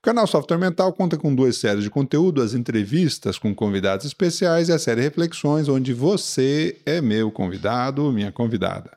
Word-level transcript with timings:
O 0.00 0.02
canal 0.02 0.28
Software 0.28 0.58
Mental 0.58 0.92
conta 0.92 1.18
com 1.18 1.34
duas 1.34 1.56
séries 1.56 1.82
de 1.82 1.90
conteúdo, 1.90 2.40
as 2.40 2.54
entrevistas 2.54 3.36
com 3.36 3.52
convidados 3.52 4.06
especiais 4.06 4.68
e 4.68 4.72
a 4.72 4.78
série 4.78 5.00
Reflexões, 5.00 5.68
onde 5.68 5.92
você 5.92 6.80
é 6.86 7.00
meu 7.00 7.32
convidado, 7.32 8.12
minha 8.12 8.30
convidada. 8.30 8.96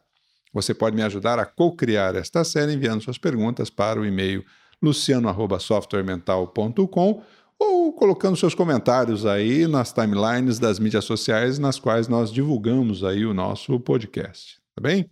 Você 0.53 0.75
pode 0.75 0.95
me 0.95 1.01
ajudar 1.01 1.39
a 1.39 1.45
co-criar 1.45 2.15
esta 2.15 2.43
série 2.43 2.73
enviando 2.73 3.01
suas 3.01 3.17
perguntas 3.17 3.71
para 3.71 3.99
o 3.99 4.05
e-mail 4.05 4.45
luciano@softwaremental.com 4.79 7.23
ou 7.57 7.93
colocando 7.93 8.37
seus 8.37 8.53
comentários 8.53 9.25
aí 9.25 9.65
nas 9.65 9.91
timelines 9.91 10.59
das 10.59 10.77
mídias 10.77 11.05
sociais 11.05 11.57
nas 11.57 11.79
quais 11.79 12.07
nós 12.07 12.31
divulgamos 12.31 13.03
aí 13.03 13.25
o 13.25 13.33
nosso 13.33 13.79
podcast, 13.79 14.59
tá 14.75 14.81
bem? 14.81 15.09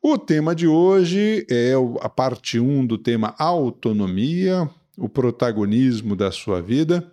O 0.00 0.16
tema 0.16 0.54
de 0.54 0.68
hoje 0.68 1.44
é 1.50 1.72
a 2.00 2.08
parte 2.08 2.60
1 2.60 2.86
do 2.86 2.98
tema 2.98 3.34
autonomia, 3.36 4.70
o 4.96 5.08
protagonismo 5.08 6.14
da 6.14 6.30
sua 6.30 6.60
vida. 6.60 7.10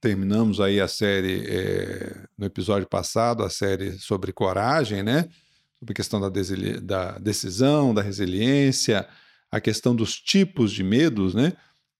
Terminamos 0.00 0.60
aí 0.60 0.80
a 0.80 0.88
série 0.88 1.44
é, 1.46 2.24
no 2.36 2.46
episódio 2.46 2.88
passado, 2.88 3.42
a 3.42 3.50
série 3.50 3.92
sobre 3.98 4.32
coragem, 4.32 5.02
né? 5.02 5.28
Sobre 5.78 5.92
a 5.92 5.94
questão 5.94 6.20
da, 6.20 6.30
da 6.82 7.18
decisão, 7.18 7.92
da 7.92 8.00
resiliência, 8.00 9.06
a 9.50 9.60
questão 9.60 9.94
dos 9.94 10.16
tipos 10.18 10.72
de 10.72 10.82
medos, 10.82 11.34
né? 11.34 11.52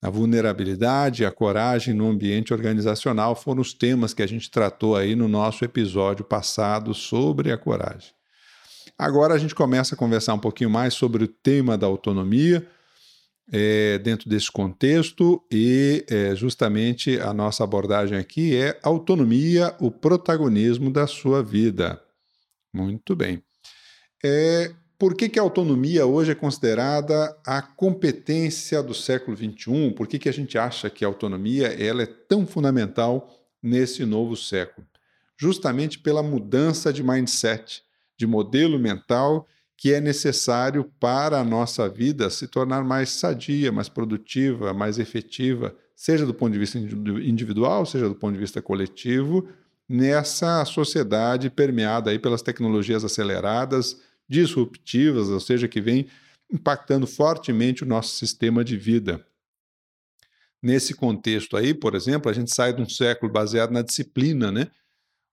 A 0.03 0.09
vulnerabilidade, 0.09 1.27
a 1.27 1.31
coragem 1.31 1.93
no 1.93 2.09
ambiente 2.09 2.55
organizacional 2.55 3.37
foram 3.37 3.61
os 3.61 3.75
temas 3.75 4.15
que 4.15 4.23
a 4.23 4.27
gente 4.27 4.51
tratou 4.51 4.97
aí 4.97 5.15
no 5.15 5.29
nosso 5.29 5.63
episódio 5.63 6.25
passado 6.25 6.95
sobre 6.95 7.53
a 7.53 7.59
coragem. 7.59 8.13
Agora 8.97 9.35
a 9.35 9.39
gente 9.39 9.55
começa 9.55 9.95
a 9.95 9.99
conversar 9.99 10.33
um 10.33 10.39
pouquinho 10.39 10.71
mais 10.71 10.95
sobre 10.95 11.25
o 11.25 11.29
tema 11.29 11.77
da 11.77 11.87
autonomia 11.87 12.67
é, 13.53 13.99
dentro 13.99 14.29
desse 14.29 14.51
contexto 14.51 15.43
e 15.51 16.05
é, 16.09 16.35
justamente 16.37 17.19
a 17.21 17.35
nossa 17.35 17.65
abordagem 17.65 18.17
aqui 18.17 18.57
é 18.57 18.79
autonomia, 18.83 19.75
o 19.81 19.91
protagonismo 19.91 20.91
da 20.91 21.07
sua 21.07 21.43
vida. 21.43 22.01
Muito 22.73 23.17
bem. 23.17 23.43
É, 24.25 24.73
por 24.99 25.15
que, 25.15 25.29
que 25.29 25.39
a 25.39 25.43
autonomia 25.43 26.07
hoje 26.07 26.33
é 26.33 26.35
considerada 26.35 27.35
a 27.45 27.61
competência 27.61 28.83
do 28.83 28.95
século 28.95 29.37
XXI? 29.37 29.93
Por 29.97 30.07
que, 30.07 30.19
que 30.19 30.29
a 30.29 30.33
gente 30.33 30.57
acha 30.57 30.91
que 30.91 31.05
a 31.05 31.09
autonomia 31.09 31.69
ela 31.69 32.03
é 32.03 32.07
tão 32.07 32.47
fundamental 32.47 33.29
nesse 33.63 34.05
novo 34.05 34.37
século? 34.37 34.87
Justamente 35.39 35.99
pela 35.99 36.23
mudança 36.23 36.93
de 36.93 37.03
mindset, 37.03 37.83
de 38.17 38.27
modelo 38.27 38.79
mental 38.79 39.49
que 39.81 39.95
é 39.95 39.99
necessário 39.99 40.85
para 41.01 41.41
a 41.41 41.45
nossa 41.45 41.89
vida 41.89 42.29
se 42.29 42.47
tornar 42.47 42.85
mais 42.85 43.09
sadia, 43.09 43.73
mais 43.73 43.89
produtiva, 43.89 44.75
mais 44.75 44.99
efetiva, 44.99 45.75
seja 45.97 46.27
do 46.27 46.35
ponto 46.35 46.53
de 46.53 46.59
vista 46.59 46.79
individual, 46.79 47.87
seja 47.87 48.07
do 48.07 48.15
ponto 48.15 48.35
de 48.35 48.39
vista 48.39 48.61
coletivo, 48.61 49.49
nessa 49.89 50.63
sociedade 50.67 51.49
permeada 51.49 52.11
aí 52.11 52.19
pelas 52.19 52.43
tecnologias 52.43 53.03
aceleradas, 53.07 54.03
disruptivas, 54.29 55.31
ou 55.31 55.41
seja, 55.41 55.67
que 55.67 55.81
vem 55.81 56.09
impactando 56.53 57.07
fortemente 57.07 57.83
o 57.83 57.87
nosso 57.87 58.17
sistema 58.17 58.63
de 58.63 58.77
vida. 58.77 59.27
Nesse 60.63 60.93
contexto 60.93 61.57
aí, 61.57 61.73
por 61.73 61.95
exemplo, 61.95 62.31
a 62.31 62.35
gente 62.35 62.55
sai 62.55 62.75
de 62.75 62.83
um 62.83 62.89
século 62.89 63.33
baseado 63.33 63.71
na 63.71 63.81
disciplina, 63.81 64.53
né? 64.53 64.71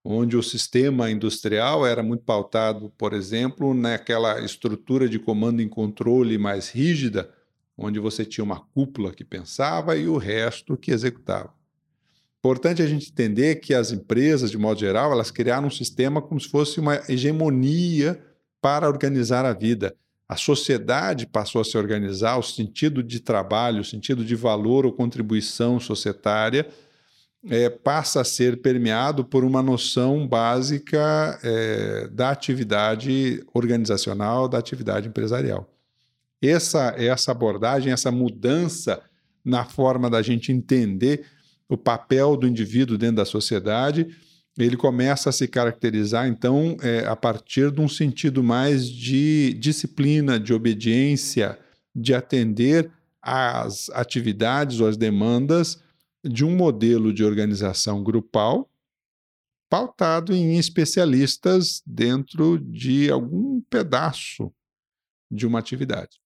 Onde 0.10 0.38
o 0.38 0.42
sistema 0.42 1.12
industrial 1.12 1.86
era 1.86 2.02
muito 2.02 2.24
pautado, 2.24 2.90
por 2.98 3.12
exemplo, 3.12 3.74
naquela 3.74 4.40
estrutura 4.40 5.10
de 5.10 5.20
comando 5.20 5.62
e 5.62 5.68
controle 5.68 6.38
mais 6.38 6.70
rígida, 6.70 7.30
onde 7.78 8.00
você 8.00 8.24
tinha 8.24 8.42
uma 8.42 8.62
cúpula 8.62 9.12
que 9.12 9.26
pensava 9.26 9.98
e 9.98 10.08
o 10.08 10.16
resto 10.16 10.78
que 10.78 10.92
executava. 10.92 11.54
Importante 12.40 12.82
a 12.82 12.88
gente 12.88 13.12
entender 13.12 13.56
que 13.56 13.74
as 13.74 13.92
empresas, 13.92 14.50
de 14.50 14.58
modo 14.58 14.80
geral, 14.80 15.12
elas 15.12 15.30
criaram 15.30 15.68
um 15.68 15.72
sistema 15.72 16.22
como 16.22 16.40
se 16.40 16.48
fosse 16.48 16.80
uma 16.80 17.02
hegemonia 17.10 18.18
para 18.62 18.88
organizar 18.88 19.44
a 19.44 19.52
vida. 19.52 19.94
A 20.26 20.38
sociedade 20.38 21.28
passou 21.28 21.60
a 21.60 21.66
se 21.66 21.78
organizar, 21.78 22.38
o 22.38 22.44
sentido 22.44 23.04
de 23.04 23.20
trabalho, 23.20 23.82
o 23.82 23.86
sentido 23.86 24.24
de 24.24 24.36
valor 24.36 24.86
ou 24.86 24.94
contribuição 24.94 25.82
societária 25.82 26.66
é, 27.50 27.70
passa 27.70 28.22
a 28.22 28.26
ser 28.26 28.62
permeado 28.62 29.24
por 29.24 29.44
uma 29.44 29.62
noção 29.62 30.28
básica 30.28 31.40
é, 31.44 32.08
da 32.10 32.30
atividade 32.30 33.44
organizacional, 33.54 34.48
da 34.48 34.58
atividade 34.58 35.08
empresarial. 35.08 35.70
Essa, 36.42 36.94
essa 36.98 37.32
abordagem, 37.32 37.92
essa 37.92 38.12
mudança 38.12 39.02
na 39.44 39.64
forma 39.64 40.10
da 40.10 40.22
gente 40.22 40.52
entender 40.52 41.26
o 41.70 41.78
papel 41.78 42.36
do 42.36 42.48
indivíduo 42.48 42.98
dentro 42.98 43.18
da 43.18 43.26
sociedade, 43.26 44.08
ele 44.58 44.76
começa 44.76 45.30
a 45.30 45.34
se 45.34 45.48
caracterizar, 45.48 46.28
então, 46.28 46.78
é, 46.82 47.06
a 47.06 47.16
partir 47.16 47.72
de 47.72 47.80
um 47.80 47.88
sentido 47.88 48.44
mais 48.44 48.88
de 48.88 49.54
disciplina, 49.54 50.40
de 50.40 50.54
obediência, 50.54 51.58
de 51.96 52.14
atender 52.14 52.90
às 53.22 53.90
atividades 53.92 54.80
ou 54.80 54.88
às 54.88 54.98
demandas 54.98 55.80
de 56.28 56.46
um 56.46 56.56
modelo 56.56 57.14
de 57.14 57.24
organização 57.24 58.04
grupal 58.04 58.70
pautado 59.70 60.34
em 60.34 60.58
especialistas 60.58 61.82
dentro 61.86 62.58
de 62.58 63.12
algum 63.12 63.62
pedaço 63.62 64.52
de 65.30 65.46
uma 65.46 65.60
atividade. 65.60 66.20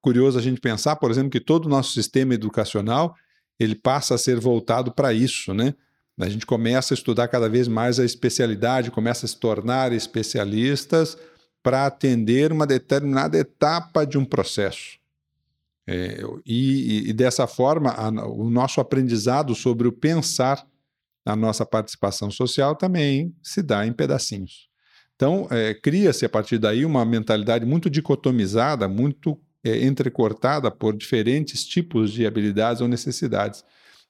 Curioso 0.00 0.38
a 0.38 0.42
gente 0.42 0.60
pensar, 0.60 0.96
por 0.96 1.10
exemplo, 1.10 1.30
que 1.30 1.40
todo 1.40 1.66
o 1.66 1.68
nosso 1.68 1.92
sistema 1.92 2.34
educacional 2.34 3.14
ele 3.58 3.74
passa 3.74 4.14
a 4.14 4.18
ser 4.18 4.38
voltado 4.40 4.92
para 4.92 5.12
isso, 5.12 5.52
né? 5.52 5.74
A 6.18 6.28
gente 6.28 6.44
começa 6.44 6.92
a 6.92 6.96
estudar 6.96 7.28
cada 7.28 7.48
vez 7.48 7.66
mais 7.66 7.98
a 7.98 8.04
especialidade, 8.04 8.90
começa 8.90 9.24
a 9.24 9.28
se 9.28 9.38
tornar 9.38 9.92
especialistas 9.92 11.16
para 11.62 11.86
atender 11.86 12.52
uma 12.52 12.66
determinada 12.66 13.38
etapa 13.38 14.04
de 14.04 14.18
um 14.18 14.24
processo. 14.24 14.99
É, 15.92 16.22
e, 16.46 17.10
e, 17.10 17.12
dessa 17.12 17.48
forma, 17.48 17.90
a, 17.90 18.08
o 18.28 18.48
nosso 18.48 18.80
aprendizado 18.80 19.56
sobre 19.56 19.88
o 19.88 19.92
pensar, 19.92 20.64
a 21.26 21.34
nossa 21.34 21.66
participação 21.66 22.30
social 22.30 22.76
também 22.76 23.34
se 23.42 23.60
dá 23.60 23.84
em 23.84 23.92
pedacinhos. 23.92 24.68
Então, 25.16 25.48
é, 25.50 25.74
cria-se 25.74 26.24
a 26.24 26.28
partir 26.28 26.58
daí 26.58 26.84
uma 26.84 27.04
mentalidade 27.04 27.66
muito 27.66 27.90
dicotomizada, 27.90 28.86
muito 28.86 29.36
é, 29.64 29.84
entrecortada 29.84 30.70
por 30.70 30.96
diferentes 30.96 31.66
tipos 31.66 32.12
de 32.12 32.24
habilidades 32.24 32.80
ou 32.80 32.86
necessidades. 32.86 33.64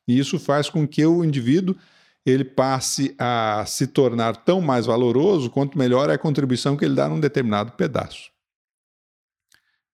E 0.07 0.19
isso 0.19 0.39
faz 0.39 0.69
com 0.69 0.87
que 0.87 1.07
o 1.07 1.25
indivíduo 1.25 1.75
ele 2.27 2.45
passe 2.45 3.15
a 3.19 3.65
se 3.67 3.87
tornar 3.87 4.37
tão 4.37 4.61
mais 4.61 4.85
valoroso 4.85 5.49
quanto 5.49 5.79
melhor 5.79 6.11
é 6.11 6.13
a 6.13 6.19
contribuição 6.19 6.77
que 6.77 6.85
ele 6.85 6.95
dá 6.95 7.09
num 7.09 7.19
determinado 7.19 7.73
pedaço. 7.73 8.31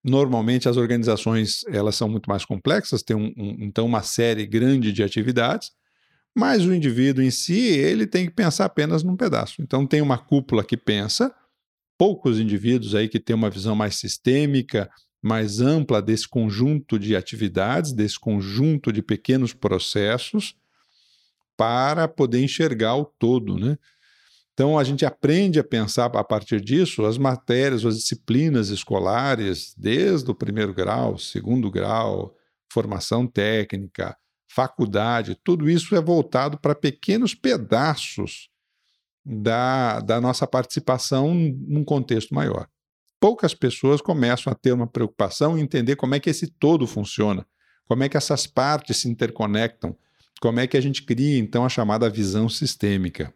Normalmente 0.07 0.69
as 0.69 0.77
organizações 0.77 1.65
elas 1.69 1.97
são 1.97 2.09
muito 2.09 2.31
mais 2.31 2.45
complexas, 2.45 3.03
tem 3.03 3.17
um, 3.17 3.33
um, 3.37 3.57
então 3.61 3.85
uma 3.85 4.03
série 4.03 4.47
grande 4.47 4.93
de 4.93 5.03
atividades, 5.03 5.73
mas 6.35 6.65
o 6.65 6.73
indivíduo 6.73 7.25
em 7.25 7.31
si 7.31 7.59
ele 7.59 8.07
tem 8.07 8.27
que 8.27 8.33
pensar 8.33 8.67
apenas 8.67 9.03
num 9.03 9.17
pedaço. 9.17 9.61
Então 9.61 9.87
tem 9.87 10.01
uma 10.01 10.17
cúpula 10.17 10.63
que 10.63 10.77
pensa, 10.77 11.35
poucos 11.99 12.39
indivíduos 12.39 12.95
aí 12.95 13.09
que 13.09 13.19
têm 13.19 13.35
uma 13.35 13.51
visão 13.51 13.75
mais 13.75 13.97
sistêmica, 13.97 14.89
mais 15.21 15.61
ampla 15.61 16.01
desse 16.01 16.29
conjunto 16.29 16.99
de 16.99 17.17
atividades, 17.17 17.93
desse 17.93 18.21
conjunto 18.21 18.93
de 18.93 19.03
pequenos 19.03 19.53
processos, 19.53 20.55
para 21.57 22.07
poder 22.07 22.45
enxergar 22.45 22.97
o 22.97 23.05
todo, 23.05 23.59
né? 23.59 23.77
Então, 24.57 24.79
a 24.79 24.85
gente 24.85 25.05
aprende 25.05 25.61
a 25.61 25.65
pensar 25.65 26.07
a 26.07 26.25
partir 26.25 26.63
disso 26.63 27.05
as 27.05 27.19
matérias, 27.19 27.85
as 27.85 27.99
disciplinas 27.99 28.71
escolares, 28.71 29.75
desde 29.77 30.31
o 30.31 30.35
primeiro 30.35 30.73
grau, 30.73 31.19
segundo 31.19 31.71
grau, 31.71 32.35
formação 32.73 33.27
técnica, 33.27 34.17
faculdade, 34.49 35.39
tudo 35.45 35.69
isso 35.69 35.95
é 35.95 36.01
voltado 36.01 36.59
para 36.59 36.75
pequenos 36.75 37.35
pedaços 37.35 38.49
da, 39.23 40.01
da 40.01 40.23
nossa 40.23 40.47
participação 40.47 41.35
num 41.35 41.85
contexto 41.85 42.35
maior. 42.35 42.67
Poucas 43.21 43.53
pessoas 43.53 44.01
começam 44.01 44.51
a 44.51 44.57
ter 44.57 44.73
uma 44.73 44.87
preocupação 44.87 45.59
em 45.59 45.61
entender 45.61 45.97
como 45.97 46.15
é 46.15 46.21
que 46.21 46.31
esse 46.31 46.47
todo 46.47 46.87
funciona, 46.87 47.47
como 47.85 48.05
é 48.05 48.09
que 48.09 48.17
essas 48.17 48.47
partes 48.47 48.97
se 48.97 49.09
interconectam, 49.11 49.95
como 50.41 50.61
é 50.61 50.67
que 50.67 50.79
a 50.79 50.81
gente 50.81 51.03
cria, 51.03 51.39
então, 51.39 51.63
a 51.63 51.69
chamada 51.69 52.09
visão 52.09 52.49
sistêmica. 52.49 53.35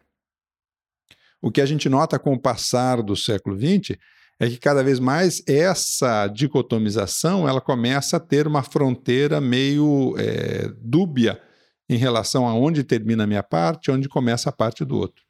O 1.41 1.51
que 1.51 1.61
a 1.61 1.65
gente 1.65 1.89
nota 1.89 2.19
com 2.19 2.33
o 2.33 2.39
passar 2.39 3.01
do 3.01 3.15
século 3.15 3.57
XX 3.57 3.97
é 4.39 4.49
que 4.49 4.57
cada 4.57 4.83
vez 4.83 4.99
mais 4.99 5.43
essa 5.47 6.27
dicotomização 6.27 7.47
ela 7.47 7.61
começa 7.61 8.17
a 8.17 8.19
ter 8.19 8.47
uma 8.47 8.63
fronteira 8.63 9.39
meio 9.39 10.15
é, 10.17 10.71
dúbia 10.81 11.41
em 11.89 11.97
relação 11.97 12.47
a 12.47 12.53
onde 12.53 12.83
termina 12.83 13.23
a 13.23 13.27
minha 13.27 13.43
parte, 13.43 13.91
onde 13.91 14.07
começa 14.07 14.49
a 14.49 14.53
parte 14.53 14.85
do 14.85 14.97
outro. 14.97 15.23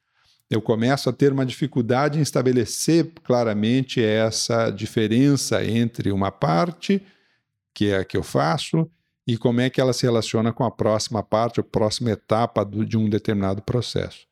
Eu 0.49 0.61
começo 0.61 1.09
a 1.09 1.13
ter 1.13 1.31
uma 1.31 1.45
dificuldade 1.45 2.19
em 2.19 2.21
estabelecer 2.21 3.11
claramente 3.23 4.03
essa 4.03 4.69
diferença 4.69 5.63
entre 5.63 6.11
uma 6.11 6.29
parte, 6.29 7.01
que 7.73 7.87
é 7.87 7.97
a 7.99 8.05
que 8.05 8.17
eu 8.17 8.23
faço, 8.23 8.89
e 9.27 9.37
como 9.37 9.61
é 9.61 9.69
que 9.69 9.79
ela 9.79 9.93
se 9.93 10.03
relaciona 10.03 10.51
com 10.51 10.63
a 10.63 10.71
próxima 10.71 11.23
parte, 11.23 11.59
a 11.59 11.63
próxima 11.63 12.11
etapa 12.11 12.63
do, 12.63 12.85
de 12.85 12.97
um 12.97 13.09
determinado 13.09 13.61
processo. 13.61 14.30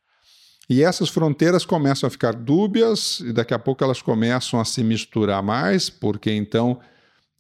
E 0.69 0.83
essas 0.83 1.10
fronteiras 1.10 1.66
começam 1.66 2.06
a 2.06 2.12
ficar 2.12 2.33
dúbias, 2.33 3.21
e 3.21 3.33
daqui 3.33 3.56
a 3.56 3.60
pouco 3.60 3.83
elas 3.83 4.01
começam 4.04 4.60
a 4.60 4.66
se 4.66 4.83
misturar 4.83 5.42
mais, 5.42 5.89
porque 5.89 6.31
então 6.31 6.80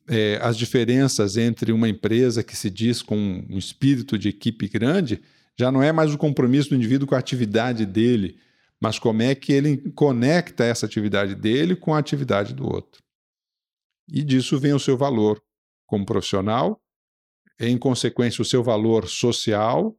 é, 0.07 0.39
as 0.41 0.57
diferenças 0.57 1.37
entre 1.37 1.71
uma 1.71 1.87
empresa 1.87 2.43
que 2.43 2.57
se 2.57 2.69
diz 2.69 3.03
com 3.03 3.45
um 3.47 3.57
espírito 3.57 4.17
de 4.17 4.29
equipe 4.29 4.67
grande 4.67 5.21
já 5.57 5.71
não 5.71 5.83
é 5.83 5.91
mais 5.91 6.13
o 6.13 6.17
compromisso 6.17 6.69
do 6.69 6.75
indivíduo 6.75 7.07
com 7.07 7.13
a 7.13 7.19
atividade 7.19 7.85
dele, 7.85 8.39
mas 8.81 8.97
como 8.97 9.21
é 9.21 9.35
que 9.35 9.51
ele 9.51 9.77
conecta 9.91 10.63
essa 10.63 10.85
atividade 10.85 11.35
dele 11.35 11.75
com 11.75 11.93
a 11.93 11.99
atividade 11.99 12.53
do 12.53 12.65
outro. 12.65 13.03
E 14.11 14.23
disso 14.23 14.57
vem 14.57 14.73
o 14.73 14.79
seu 14.79 14.97
valor 14.97 15.39
como 15.85 16.05
profissional, 16.05 16.81
em 17.59 17.77
consequência, 17.77 18.41
o 18.41 18.45
seu 18.45 18.63
valor 18.63 19.07
social, 19.07 19.95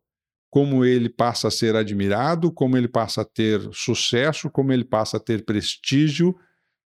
como 0.51 0.85
ele 0.85 1.09
passa 1.09 1.47
a 1.47 1.51
ser 1.51 1.77
admirado, 1.77 2.51
como 2.51 2.77
ele 2.77 2.89
passa 2.89 3.23
a 3.23 3.25
ter 3.25 3.61
sucesso, 3.73 4.51
como 4.51 4.73
ele 4.73 4.85
passa 4.85 5.17
a 5.17 5.21
ter 5.21 5.45
prestígio 5.45 6.37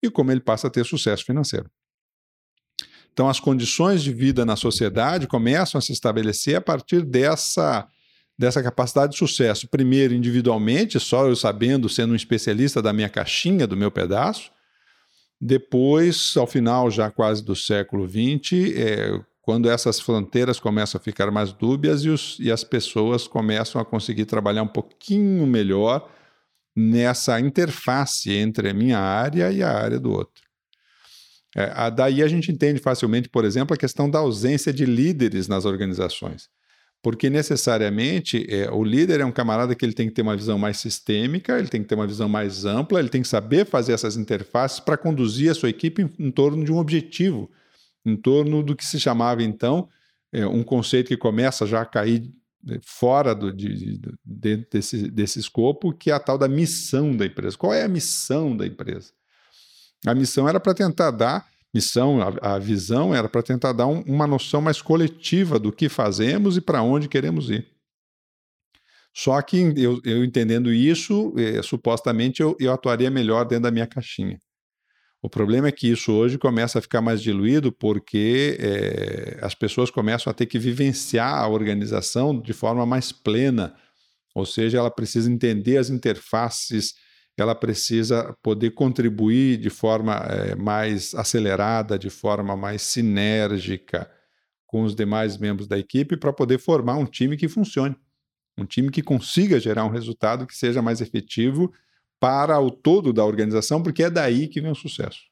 e 0.02 0.10
como 0.10 0.32
ele 0.32 0.40
passa 0.40 0.66
a 0.66 0.70
ter 0.70 0.84
sucesso 0.84 1.24
financeiro. 1.24 1.70
Então, 3.12 3.28
as 3.28 3.38
condições 3.38 4.02
de 4.02 4.12
vida 4.12 4.44
na 4.44 4.56
sociedade 4.56 5.28
começam 5.28 5.78
a 5.78 5.82
se 5.82 5.92
estabelecer 5.92 6.56
a 6.56 6.60
partir 6.60 7.04
dessa, 7.04 7.86
dessa 8.36 8.62
capacidade 8.62 9.12
de 9.12 9.18
sucesso. 9.18 9.68
Primeiro, 9.68 10.14
individualmente, 10.14 10.98
só 10.98 11.28
eu 11.28 11.36
sabendo, 11.36 11.88
sendo 11.88 12.14
um 12.14 12.16
especialista 12.16 12.82
da 12.82 12.92
minha 12.92 13.08
caixinha, 13.08 13.66
do 13.66 13.76
meu 13.76 13.90
pedaço. 13.90 14.50
Depois, 15.40 16.34
ao 16.36 16.46
final 16.46 16.90
já 16.90 17.10
quase 17.10 17.44
do 17.44 17.54
século 17.54 18.08
XX, 18.08 18.74
é, 18.74 19.20
quando 19.42 19.68
essas 19.68 19.98
fronteiras 19.98 20.60
começam 20.60 20.98
a 21.00 21.02
ficar 21.02 21.30
mais 21.32 21.52
dúbias 21.52 22.04
e, 22.04 22.08
os, 22.08 22.38
e 22.38 22.50
as 22.50 22.62
pessoas 22.62 23.26
começam 23.26 23.80
a 23.80 23.84
conseguir 23.84 24.24
trabalhar 24.24 24.62
um 24.62 24.68
pouquinho 24.68 25.44
melhor 25.46 26.08
nessa 26.74 27.38
interface 27.40 28.32
entre 28.32 28.70
a 28.70 28.74
minha 28.74 29.00
área 29.00 29.50
e 29.50 29.60
a 29.60 29.70
área 29.70 29.98
do 29.98 30.12
outro. 30.12 30.44
É, 31.54 31.90
daí 31.90 32.22
a 32.22 32.28
gente 32.28 32.50
entende 32.50 32.80
facilmente, 32.80 33.28
por 33.28 33.44
exemplo, 33.44 33.74
a 33.74 33.76
questão 33.76 34.08
da 34.08 34.20
ausência 34.20 34.72
de 34.72 34.86
líderes 34.86 35.48
nas 35.48 35.64
organizações. 35.64 36.48
Porque 37.02 37.28
necessariamente 37.28 38.46
é, 38.48 38.70
o 38.70 38.84
líder 38.84 39.20
é 39.20 39.24
um 39.24 39.32
camarada 39.32 39.74
que 39.74 39.84
ele 39.84 39.92
tem 39.92 40.08
que 40.08 40.14
ter 40.14 40.22
uma 40.22 40.36
visão 40.36 40.56
mais 40.56 40.78
sistêmica, 40.78 41.58
ele 41.58 41.66
tem 41.66 41.82
que 41.82 41.88
ter 41.88 41.96
uma 41.96 42.06
visão 42.06 42.28
mais 42.28 42.64
ampla, 42.64 43.00
ele 43.00 43.08
tem 43.08 43.20
que 43.20 43.28
saber 43.28 43.66
fazer 43.66 43.92
essas 43.92 44.16
interfaces 44.16 44.78
para 44.78 44.96
conduzir 44.96 45.50
a 45.50 45.54
sua 45.54 45.68
equipe 45.68 46.02
em, 46.02 46.26
em 46.26 46.30
torno 46.30 46.64
de 46.64 46.72
um 46.72 46.78
objetivo 46.78 47.50
em 48.04 48.16
torno 48.16 48.62
do 48.62 48.74
que 48.74 48.84
se 48.84 48.98
chamava 48.98 49.42
então 49.42 49.88
é, 50.32 50.46
um 50.46 50.62
conceito 50.62 51.08
que 51.08 51.16
começa 51.16 51.66
já 51.66 51.82
a 51.82 51.86
cair 51.86 52.32
né, 52.64 52.78
fora 52.82 53.34
do, 53.34 53.52
de, 53.52 53.98
de, 54.24 54.56
desse, 54.70 55.10
desse 55.10 55.38
escopo, 55.38 55.92
que 55.92 56.10
é 56.10 56.14
a 56.14 56.20
tal 56.20 56.38
da 56.38 56.48
missão 56.48 57.14
da 57.14 57.26
empresa. 57.26 57.56
Qual 57.56 57.74
é 57.74 57.82
a 57.82 57.88
missão 57.88 58.56
da 58.56 58.66
empresa? 58.66 59.12
A 60.06 60.14
missão 60.14 60.48
era 60.48 60.58
para 60.58 60.74
tentar 60.74 61.10
dar, 61.10 61.46
missão, 61.72 62.20
a, 62.20 62.54
a 62.54 62.58
visão 62.58 63.14
era 63.14 63.28
para 63.28 63.42
tentar 63.42 63.72
dar 63.72 63.86
um, 63.86 64.00
uma 64.02 64.26
noção 64.26 64.60
mais 64.60 64.80
coletiva 64.80 65.58
do 65.58 65.70
que 65.70 65.88
fazemos 65.88 66.56
e 66.56 66.60
para 66.60 66.82
onde 66.82 67.08
queremos 67.08 67.50
ir. 67.50 67.70
Só 69.14 69.40
que 69.42 69.58
eu, 69.76 70.00
eu 70.04 70.24
entendendo 70.24 70.72
isso, 70.72 71.34
é, 71.36 71.62
supostamente 71.62 72.40
eu, 72.40 72.56
eu 72.58 72.72
atuaria 72.72 73.10
melhor 73.10 73.44
dentro 73.44 73.64
da 73.64 73.70
minha 73.70 73.86
caixinha. 73.86 74.38
O 75.22 75.30
problema 75.30 75.68
é 75.68 75.72
que 75.72 75.88
isso 75.88 76.12
hoje 76.12 76.36
começa 76.36 76.80
a 76.80 76.82
ficar 76.82 77.00
mais 77.00 77.22
diluído 77.22 77.70
porque 77.70 78.58
é, 78.58 79.38
as 79.40 79.54
pessoas 79.54 79.88
começam 79.88 80.28
a 80.28 80.34
ter 80.34 80.46
que 80.46 80.58
vivenciar 80.58 81.38
a 81.38 81.46
organização 81.46 82.36
de 82.36 82.52
forma 82.52 82.84
mais 82.84 83.12
plena, 83.12 83.72
ou 84.34 84.44
seja, 84.44 84.78
ela 84.78 84.90
precisa 84.90 85.30
entender 85.30 85.76
as 85.76 85.90
interfaces, 85.90 86.94
ela 87.38 87.54
precisa 87.54 88.36
poder 88.42 88.72
contribuir 88.72 89.58
de 89.58 89.70
forma 89.70 90.16
é, 90.16 90.56
mais 90.56 91.14
acelerada, 91.14 91.96
de 91.96 92.10
forma 92.10 92.56
mais 92.56 92.82
sinérgica 92.82 94.10
com 94.66 94.82
os 94.82 94.92
demais 94.92 95.38
membros 95.38 95.68
da 95.68 95.78
equipe 95.78 96.16
para 96.16 96.32
poder 96.32 96.58
formar 96.58 96.96
um 96.96 97.06
time 97.06 97.36
que 97.36 97.46
funcione, 97.46 97.94
um 98.58 98.64
time 98.64 98.90
que 98.90 99.02
consiga 99.02 99.60
gerar 99.60 99.84
um 99.84 99.90
resultado 99.90 100.48
que 100.48 100.56
seja 100.56 100.82
mais 100.82 101.00
efetivo 101.00 101.72
para 102.22 102.60
o 102.60 102.70
todo 102.70 103.12
da 103.12 103.24
organização, 103.24 103.82
porque 103.82 104.04
é 104.04 104.08
daí 104.08 104.46
que 104.46 104.60
vem 104.60 104.70
o 104.70 104.76
sucesso. 104.76 105.22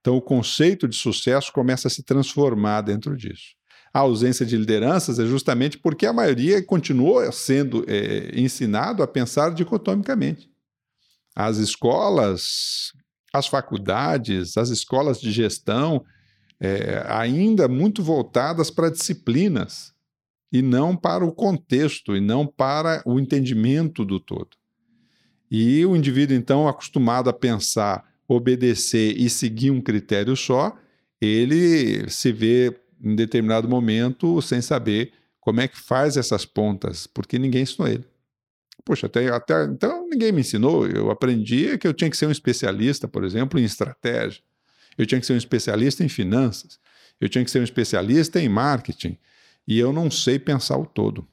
Então, 0.00 0.16
o 0.16 0.22
conceito 0.22 0.88
de 0.88 0.96
sucesso 0.96 1.52
começa 1.52 1.88
a 1.88 1.90
se 1.90 2.02
transformar 2.02 2.80
dentro 2.80 3.14
disso. 3.14 3.54
A 3.92 3.98
ausência 3.98 4.46
de 4.46 4.56
lideranças 4.56 5.18
é 5.18 5.26
justamente 5.26 5.76
porque 5.76 6.06
a 6.06 6.12
maioria 6.12 6.64
continuou 6.64 7.30
sendo 7.30 7.84
é, 7.86 8.30
ensinado 8.34 9.02
a 9.02 9.06
pensar 9.06 9.52
dicotomicamente. 9.52 10.48
As 11.36 11.58
escolas, 11.58 12.94
as 13.30 13.46
faculdades, 13.46 14.56
as 14.56 14.70
escolas 14.70 15.20
de 15.20 15.30
gestão, 15.30 16.02
é, 16.58 17.04
ainda 17.08 17.68
muito 17.68 18.02
voltadas 18.02 18.70
para 18.70 18.90
disciplinas 18.90 19.92
e 20.50 20.62
não 20.62 20.96
para 20.96 21.26
o 21.26 21.32
contexto 21.32 22.16
e 22.16 22.22
não 22.22 22.46
para 22.46 23.02
o 23.04 23.20
entendimento 23.20 24.02
do 24.02 24.18
todo. 24.18 24.59
E 25.50 25.84
o 25.84 25.96
indivíduo, 25.96 26.36
então, 26.36 26.68
acostumado 26.68 27.28
a 27.28 27.32
pensar, 27.32 28.04
obedecer 28.28 29.16
e 29.18 29.28
seguir 29.28 29.70
um 29.70 29.80
critério 29.80 30.36
só, 30.36 30.76
ele 31.20 32.08
se 32.08 32.32
vê 32.32 32.74
em 33.02 33.16
determinado 33.16 33.68
momento 33.68 34.40
sem 34.40 34.60
saber 34.60 35.12
como 35.40 35.60
é 35.60 35.66
que 35.66 35.78
faz 35.78 36.16
essas 36.16 36.44
pontas, 36.44 37.06
porque 37.06 37.38
ninguém 37.38 37.62
ensinou 37.62 37.88
ele. 37.88 38.04
Poxa, 38.84 39.06
até, 39.06 39.28
até 39.28 39.64
então 39.64 40.08
ninguém 40.08 40.32
me 40.32 40.40
ensinou. 40.40 40.86
Eu 40.86 41.10
aprendi 41.10 41.76
que 41.78 41.86
eu 41.86 41.94
tinha 41.94 42.10
que 42.10 42.16
ser 42.16 42.26
um 42.26 42.30
especialista, 42.30 43.08
por 43.08 43.24
exemplo, 43.24 43.58
em 43.58 43.64
estratégia. 43.64 44.42
Eu 44.96 45.06
tinha 45.06 45.20
que 45.20 45.26
ser 45.26 45.32
um 45.32 45.38
especialista 45.38 46.04
em 46.04 46.08
finanças. 46.08 46.78
Eu 47.20 47.28
tinha 47.28 47.44
que 47.44 47.50
ser 47.50 47.60
um 47.60 47.64
especialista 47.64 48.40
em 48.40 48.48
marketing. 48.48 49.18
E 49.66 49.78
eu 49.78 49.92
não 49.92 50.10
sei 50.10 50.38
pensar 50.38 50.78
o 50.78 50.86
todo. 50.86 51.26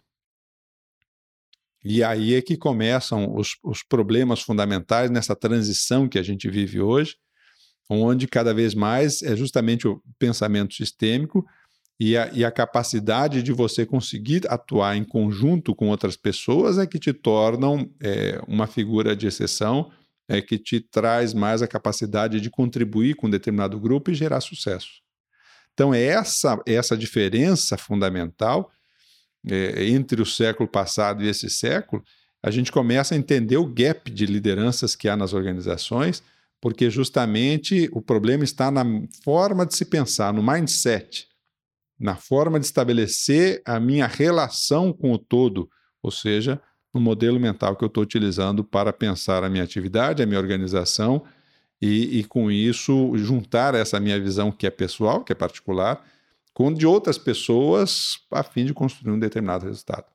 E 1.83 2.03
aí 2.03 2.35
é 2.35 2.41
que 2.41 2.57
começam 2.57 3.33
os, 3.35 3.57
os 3.63 3.83
problemas 3.83 4.41
fundamentais 4.41 5.09
nessa 5.09 5.35
transição 5.35 6.07
que 6.07 6.19
a 6.19 6.23
gente 6.23 6.49
vive 6.49 6.81
hoje, 6.81 7.15
onde 7.89 8.27
cada 8.27 8.53
vez 8.53 8.73
mais 8.73 9.21
é 9.21 9.35
justamente 9.35 9.87
o 9.87 10.01
pensamento 10.19 10.73
sistêmico 10.73 11.45
e 11.99 12.15
a, 12.15 12.29
e 12.31 12.45
a, 12.45 12.51
capacidade 12.51 13.41
de 13.41 13.51
você 13.51 13.85
conseguir 13.85 14.43
atuar 14.47 14.95
em 14.95 15.03
conjunto 15.03 15.73
com 15.73 15.89
outras 15.89 16.15
pessoas 16.15 16.77
é 16.77 16.85
que 16.85 16.99
te 16.99 17.11
tornam 17.11 17.89
é, 17.99 18.39
uma 18.47 18.67
figura 18.67 19.15
de 19.15 19.25
exceção, 19.25 19.91
é 20.27 20.41
que 20.41 20.59
te 20.59 20.79
traz 20.79 21.33
mais 21.33 21.61
a 21.61 21.67
capacidade 21.67 22.39
de 22.39 22.49
contribuir 22.51 23.15
com 23.15 23.27
um 23.27 23.31
determinado 23.31 23.79
grupo 23.79 24.11
e 24.11 24.15
gerar 24.15 24.41
sucesso. 24.41 25.01
Então, 25.73 25.93
é 25.93 26.03
essa, 26.03 26.59
essa 26.65 26.97
diferença 26.97 27.77
fundamental 27.77 28.71
é, 29.49 29.85
entre 29.85 30.21
o 30.21 30.25
século 30.25 30.67
passado 30.67 31.23
e 31.23 31.27
esse 31.27 31.49
século, 31.49 32.03
a 32.41 32.51
gente 32.51 32.71
começa 32.71 33.15
a 33.15 33.17
entender 33.17 33.57
o 33.57 33.65
gap 33.65 34.09
de 34.11 34.25
lideranças 34.25 34.95
que 34.95 35.09
há 35.09 35.17
nas 35.17 35.33
organizações, 35.33 36.23
porque 36.61 36.89
justamente 36.89 37.89
o 37.91 38.01
problema 38.01 38.43
está 38.43 38.71
na 38.71 38.83
forma 39.23 39.65
de 39.65 39.75
se 39.75 39.85
pensar, 39.85 40.33
no 40.33 40.43
mindset, 40.43 41.27
na 41.99 42.15
forma 42.15 42.59
de 42.59 42.65
estabelecer 42.65 43.61
a 43.65 43.79
minha 43.79 44.07
relação 44.07 44.93
com 44.93 45.11
o 45.11 45.17
todo, 45.17 45.69
ou 46.01 46.11
seja, 46.11 46.61
no 46.93 47.01
modelo 47.01 47.39
mental 47.39 47.75
que 47.75 47.83
eu 47.83 47.87
estou 47.87 48.03
utilizando 48.03 48.63
para 48.63 48.93
pensar 48.93 49.43
a 49.43 49.49
minha 49.49 49.63
atividade, 49.63 50.21
a 50.21 50.25
minha 50.25 50.39
organização 50.39 51.23
e, 51.81 52.19
e, 52.19 52.23
com 52.23 52.49
isso 52.49 53.15
juntar 53.17 53.75
essa 53.75 53.99
minha 53.99 54.19
visão 54.19 54.51
que 54.51 54.65
é 54.65 54.69
pessoal, 54.71 55.23
que 55.23 55.31
é 55.31 55.35
particular, 55.35 56.03
com 56.57 56.73
de 56.73 56.87
outras 56.87 57.19
pessoas 57.19 58.17
a 58.31 58.41
fim 58.41 58.65
de 58.65 58.73
construir 58.73 59.13
um 59.13 59.19
determinado 59.19 59.67
resultado. 59.67 60.07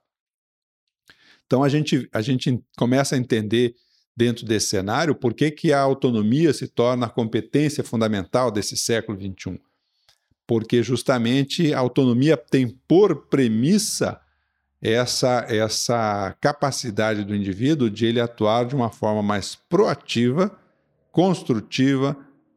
Então 1.46 1.62
a 1.62 1.68
gente, 1.68 2.08
a 2.12 2.20
gente 2.20 2.60
começa 2.76 3.14
a 3.14 3.18
entender 3.18 3.76
dentro 4.16 4.44
desse 4.44 4.66
cenário 4.66 5.14
por 5.14 5.34
que, 5.34 5.52
que 5.52 5.72
a 5.72 5.78
autonomia 5.78 6.52
se 6.52 6.66
torna 6.66 7.06
a 7.06 7.08
competência 7.08 7.84
fundamental 7.84 8.50
desse 8.50 8.76
século 8.76 9.16
XXI. 9.16 9.60
Porque 10.44 10.82
justamente 10.82 11.72
a 11.72 11.78
autonomia 11.78 12.36
tem 12.36 12.68
por 12.88 13.28
premissa 13.28 14.20
essa, 14.80 15.46
essa 15.48 16.36
capacidade 16.40 17.22
do 17.22 17.36
indivíduo 17.36 17.88
de 17.88 18.06
ele 18.06 18.20
atuar 18.20 18.66
de 18.66 18.74
uma 18.74 18.90
forma 18.90 19.22
mais 19.22 19.54
proativa, 19.54 20.50
construtiva, 21.12 22.16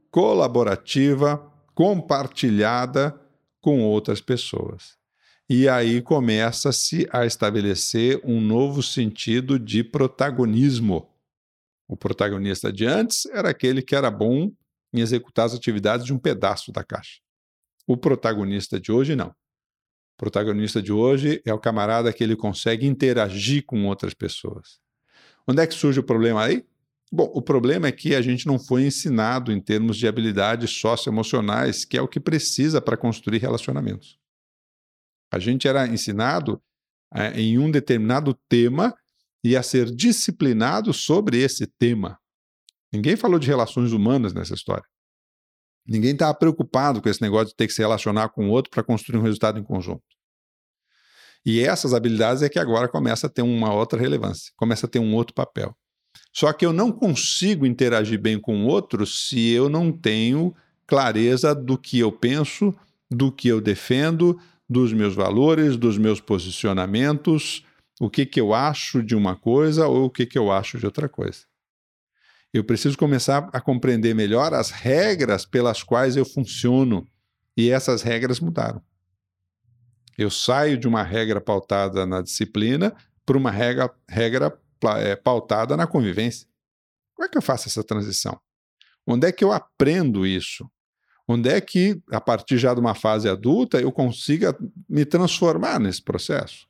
colaborativa, 0.09 1.53
compartilhada 1.75 3.21
com 3.65 3.81
outras 3.81 4.21
pessoas. 4.21 4.95
E 5.49 5.67
aí 5.67 5.99
começa-se 5.99 7.07
a 7.11 7.25
estabelecer 7.25 8.21
um 8.23 8.39
novo 8.39 8.83
sentido 8.83 9.57
de 9.57 9.83
protagonismo. 9.83 11.09
O 11.87 11.97
protagonista 11.97 12.71
de 12.71 12.85
antes 12.85 13.25
era 13.25 13.49
aquele 13.49 13.81
que 13.81 13.95
era 13.95 14.11
bom 14.11 14.51
em 14.93 15.01
executar 15.01 15.47
as 15.47 15.55
atividades 15.55 16.05
de 16.05 16.13
um 16.13 16.19
pedaço 16.19 16.71
da 16.71 16.83
caixa. 16.83 17.21
O 17.87 17.97
protagonista 17.97 18.79
de 18.79 18.91
hoje 18.91 19.15
não. 19.15 19.29
O 19.29 20.17
protagonista 20.17 20.79
de 20.79 20.93
hoje 20.93 21.41
é 21.43 21.51
o 21.51 21.59
camarada 21.59 22.13
que 22.13 22.23
ele 22.23 22.35
consegue 22.35 22.85
interagir 22.85 23.65
com 23.65 23.87
outras 23.87 24.13
pessoas. 24.13 24.79
Onde 25.47 25.63
é 25.63 25.65
que 25.65 25.73
surge 25.73 25.99
o 25.99 26.03
problema 26.03 26.43
aí? 26.43 26.63
Bom, 27.11 27.31
o 27.33 27.41
problema 27.41 27.87
é 27.87 27.91
que 27.91 28.15
a 28.15 28.21
gente 28.21 28.47
não 28.47 28.57
foi 28.57 28.83
ensinado 28.83 29.51
em 29.51 29.61
termos 29.61 29.97
de 29.97 30.07
habilidades 30.07 30.71
socioemocionais, 30.71 31.85
que 31.85 31.97
é 31.97 32.01
o 32.01 32.07
que 32.07 32.19
precisa 32.19 32.81
para 32.81 32.97
construir 32.97 33.37
relacionamentos. 33.37 34.19
A 35.31 35.39
gente 35.39 35.67
era 35.67 35.87
ensinado 35.87 36.61
é, 37.13 37.39
em 37.39 37.57
um 37.57 37.69
determinado 37.69 38.33
tema 38.49 38.93
e 39.43 39.55
a 39.55 39.61
ser 39.61 39.93
disciplinado 39.93 40.91
sobre 40.93 41.37
esse 41.39 41.67
tema. 41.67 42.17
Ninguém 42.91 43.15
falou 43.15 43.37
de 43.37 43.47
relações 43.47 43.91
humanas 43.91 44.33
nessa 44.33 44.53
história. 44.53 44.85
Ninguém 45.87 46.13
estava 46.13 46.33
preocupado 46.33 47.01
com 47.01 47.07
esse 47.07 47.21
negócio 47.21 47.49
de 47.49 47.55
ter 47.55 47.67
que 47.67 47.73
se 47.73 47.81
relacionar 47.81 48.29
com 48.29 48.47
o 48.47 48.51
outro 48.51 48.71
para 48.71 48.83
construir 48.83 49.19
um 49.19 49.21
resultado 49.21 49.59
em 49.59 49.63
conjunto. 49.63 50.03
E 51.45 51.59
essas 51.59 51.93
habilidades 51.93 52.41
é 52.41 52.49
que 52.49 52.57
agora 52.57 52.87
começa 52.87 53.27
a 53.27 53.29
ter 53.29 53.43
uma 53.43 53.71
outra 53.71 53.99
relevância, 53.99 54.51
começa 54.55 54.87
a 54.87 54.89
ter 54.89 54.97
um 54.97 55.13
outro 55.13 55.35
papel. 55.35 55.77
Só 56.33 56.51
que 56.53 56.65
eu 56.65 56.73
não 56.73 56.91
consigo 56.91 57.65
interagir 57.65 58.19
bem 58.19 58.39
com 58.39 58.65
o 58.65 58.67
outro 58.67 59.05
se 59.05 59.49
eu 59.51 59.69
não 59.69 59.91
tenho 59.91 60.53
clareza 60.85 61.55
do 61.55 61.77
que 61.77 61.99
eu 61.99 62.11
penso, 62.11 62.73
do 63.09 63.31
que 63.31 63.47
eu 63.47 63.61
defendo, 63.61 64.39
dos 64.69 64.93
meus 64.93 65.15
valores, 65.15 65.77
dos 65.77 65.97
meus 65.97 66.19
posicionamentos, 66.19 67.63
o 67.99 68.09
que, 68.09 68.25
que 68.25 68.39
eu 68.39 68.53
acho 68.53 69.01
de 69.01 69.15
uma 69.15 69.35
coisa 69.35 69.87
ou 69.87 70.05
o 70.05 70.09
que, 70.09 70.25
que 70.25 70.37
eu 70.37 70.51
acho 70.51 70.77
de 70.77 70.85
outra 70.85 71.07
coisa. 71.07 71.39
Eu 72.53 72.63
preciso 72.63 72.97
começar 72.97 73.49
a 73.51 73.59
compreender 73.59 74.15
melhor 74.15 74.53
as 74.53 74.71
regras 74.71 75.45
pelas 75.45 75.83
quais 75.83 76.15
eu 76.15 76.25
funciono. 76.25 77.05
E 77.57 77.69
essas 77.69 78.01
regras 78.01 78.39
mudaram. 78.39 78.81
Eu 80.17 80.29
saio 80.29 80.77
de 80.77 80.87
uma 80.87 81.03
regra 81.03 81.41
pautada 81.41 82.05
na 82.05 82.21
disciplina 82.21 82.95
para 83.25 83.37
uma 83.37 83.51
regra, 83.51 83.93
regra 84.07 84.57
é, 84.97 85.15
pautada 85.15 85.75
na 85.75 85.87
convivência. 85.87 86.47
Como 87.13 87.25
é 87.25 87.29
que 87.29 87.37
eu 87.37 87.41
faço 87.41 87.67
essa 87.67 87.83
transição? 87.83 88.39
Onde 89.07 89.27
é 89.27 89.31
que 89.31 89.43
eu 89.43 89.51
aprendo 89.51 90.25
isso? 90.25 90.69
Onde 91.27 91.49
é 91.49 91.59
que, 91.59 92.01
a 92.11 92.21
partir 92.21 92.57
já 92.57 92.73
de 92.73 92.79
uma 92.79 92.93
fase 92.93 93.27
adulta, 93.27 93.79
eu 93.79 93.91
consiga 93.91 94.55
me 94.87 95.05
transformar 95.05 95.79
nesse 95.79 96.01
processo? 96.01 96.67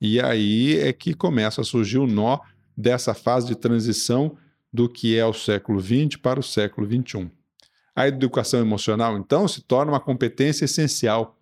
E 0.00 0.20
aí 0.20 0.78
é 0.78 0.92
que 0.92 1.14
começa 1.14 1.60
a 1.60 1.64
surgir 1.64 1.98
o 1.98 2.06
nó 2.06 2.38
dessa 2.76 3.14
fase 3.14 3.46
de 3.46 3.54
transição 3.54 4.36
do 4.72 4.88
que 4.88 5.16
é 5.16 5.24
o 5.24 5.32
século 5.32 5.80
XX 5.80 6.16
para 6.20 6.40
o 6.40 6.42
século 6.42 6.86
XXI. 6.86 7.30
A 7.94 8.08
educação 8.08 8.60
emocional, 8.60 9.16
então, 9.16 9.46
se 9.46 9.62
torna 9.62 9.92
uma 9.92 10.00
competência 10.00 10.64
essencial. 10.64 11.38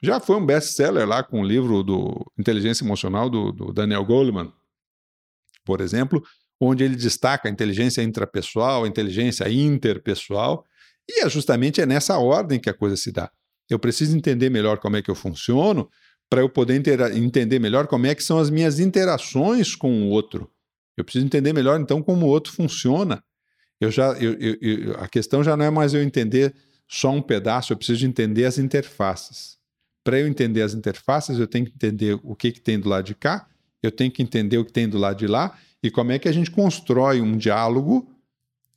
Já 0.00 0.18
foi 0.18 0.36
um 0.36 0.46
best-seller 0.46 1.06
lá 1.06 1.22
com 1.22 1.42
o 1.42 1.44
livro 1.44 1.82
do 1.82 2.24
Inteligência 2.38 2.84
Emocional 2.84 3.28
do, 3.28 3.52
do 3.52 3.72
Daniel 3.72 4.04
Goleman, 4.04 4.50
por 5.68 5.82
exemplo, 5.82 6.24
onde 6.58 6.82
ele 6.82 6.96
destaca 6.96 7.46
a 7.46 7.52
inteligência 7.52 8.00
intrapessoal, 8.00 8.84
a 8.84 8.88
inteligência 8.88 9.46
interpessoal, 9.50 10.64
e 11.06 11.22
é 11.22 11.28
justamente 11.28 11.78
é 11.78 11.84
nessa 11.84 12.16
ordem 12.16 12.58
que 12.58 12.70
a 12.70 12.74
coisa 12.74 12.96
se 12.96 13.12
dá. 13.12 13.30
Eu 13.68 13.78
preciso 13.78 14.16
entender 14.16 14.48
melhor 14.48 14.78
como 14.78 14.96
é 14.96 15.02
que 15.02 15.10
eu 15.10 15.14
funciono 15.14 15.90
para 16.30 16.40
eu 16.40 16.48
poder 16.48 16.74
entender 17.14 17.58
melhor 17.58 17.86
como 17.86 18.06
é 18.06 18.14
que 18.14 18.22
são 18.22 18.38
as 18.38 18.48
minhas 18.48 18.80
interações 18.80 19.76
com 19.76 20.04
o 20.04 20.08
outro. 20.08 20.50
Eu 20.96 21.04
preciso 21.04 21.26
entender 21.26 21.52
melhor 21.52 21.78
então 21.78 22.02
como 22.02 22.24
o 22.24 22.30
outro 22.30 22.50
funciona. 22.50 23.22
Eu 23.78 23.90
já, 23.90 24.12
eu, 24.14 24.32
eu, 24.40 24.94
a 25.00 25.06
questão 25.06 25.44
já 25.44 25.54
não 25.54 25.66
é 25.66 25.70
mais 25.70 25.92
eu 25.92 26.02
entender 26.02 26.54
só 26.88 27.10
um 27.10 27.20
pedaço, 27.20 27.74
eu 27.74 27.76
preciso 27.76 28.06
entender 28.06 28.46
as 28.46 28.56
interfaces. 28.56 29.58
Para 30.02 30.18
eu 30.18 30.26
entender 30.26 30.62
as 30.62 30.72
interfaces, 30.72 31.38
eu 31.38 31.46
tenho 31.46 31.66
que 31.66 31.72
entender 31.72 32.18
o 32.22 32.34
que, 32.34 32.52
que 32.52 32.60
tem 32.60 32.80
do 32.80 32.88
lado 32.88 33.04
de 33.04 33.14
cá, 33.14 33.46
eu 33.82 33.90
tenho 33.90 34.10
que 34.10 34.22
entender 34.22 34.58
o 34.58 34.64
que 34.64 34.72
tem 34.72 34.88
do 34.88 34.98
lado 34.98 35.18
de 35.18 35.26
lá 35.26 35.56
e 35.82 35.90
como 35.90 36.12
é 36.12 36.18
que 36.18 36.28
a 36.28 36.32
gente 36.32 36.50
constrói 36.50 37.20
um 37.20 37.36
diálogo, 37.36 38.10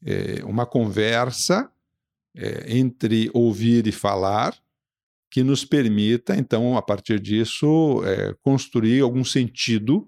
é, 0.05 0.43
uma 0.43 0.65
conversa 0.65 1.71
é, 2.35 2.77
entre 2.77 3.29
ouvir 3.33 3.87
e 3.87 3.91
falar, 3.91 4.55
que 5.29 5.43
nos 5.43 5.63
permita, 5.63 6.35
então, 6.35 6.77
a 6.77 6.81
partir 6.81 7.19
disso, 7.19 8.03
é, 8.05 8.35
construir 8.41 8.99
algum 8.99 9.23
sentido 9.23 10.07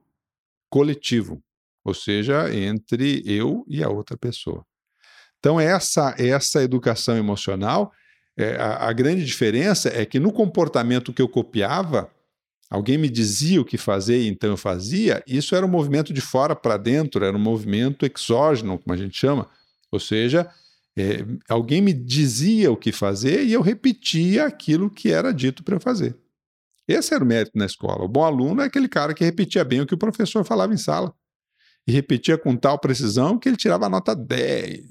coletivo, 0.69 1.41
ou 1.83 1.93
seja, 1.93 2.53
entre 2.53 3.23
eu 3.25 3.65
e 3.67 3.81
a 3.81 3.89
outra 3.89 4.17
pessoa. 4.17 4.65
Então, 5.39 5.59
essa, 5.59 6.13
essa 6.17 6.61
educação 6.61 7.15
emocional, 7.17 7.91
é, 8.37 8.55
a, 8.55 8.89
a 8.89 8.93
grande 8.93 9.25
diferença 9.25 9.89
é 9.89 10.05
que 10.05 10.19
no 10.19 10.31
comportamento 10.31 11.13
que 11.13 11.21
eu 11.21 11.29
copiava, 11.29 12.11
alguém 12.73 12.97
me 12.97 13.07
dizia 13.07 13.61
o 13.61 13.65
que 13.65 13.77
fazer 13.77 14.19
e 14.23 14.27
então 14.27 14.49
eu 14.49 14.57
fazia, 14.57 15.23
isso 15.27 15.55
era 15.55 15.63
um 15.63 15.69
movimento 15.69 16.11
de 16.11 16.19
fora 16.19 16.55
para 16.55 16.75
dentro, 16.75 17.23
era 17.23 17.37
um 17.37 17.39
movimento 17.39 18.03
exógeno, 18.03 18.79
como 18.79 18.91
a 18.91 18.97
gente 18.97 19.15
chama, 19.15 19.47
ou 19.91 19.99
seja, 19.99 20.49
é, 20.97 21.23
alguém 21.47 21.83
me 21.83 21.93
dizia 21.93 22.71
o 22.71 22.75
que 22.75 22.91
fazer 22.91 23.43
e 23.43 23.53
eu 23.53 23.61
repetia 23.61 24.47
aquilo 24.47 24.89
que 24.89 25.11
era 25.11 25.31
dito 25.31 25.63
para 25.63 25.75
eu 25.75 25.79
fazer. 25.79 26.17
Esse 26.87 27.13
era 27.13 27.23
o 27.23 27.27
mérito 27.27 27.55
na 27.55 27.67
escola. 27.67 28.03
O 28.03 28.07
bom 28.07 28.23
aluno 28.23 28.63
é 28.63 28.65
aquele 28.65 28.89
cara 28.89 29.13
que 29.13 29.23
repetia 29.23 29.63
bem 29.63 29.81
o 29.81 29.85
que 29.85 29.93
o 29.93 29.97
professor 29.97 30.43
falava 30.43 30.73
em 30.73 30.77
sala. 30.77 31.13
E 31.87 31.91
repetia 31.91 32.39
com 32.39 32.57
tal 32.57 32.79
precisão 32.79 33.37
que 33.37 33.47
ele 33.47 33.55
tirava 33.55 33.85
a 33.85 33.89
nota 33.89 34.15
10. 34.15 34.81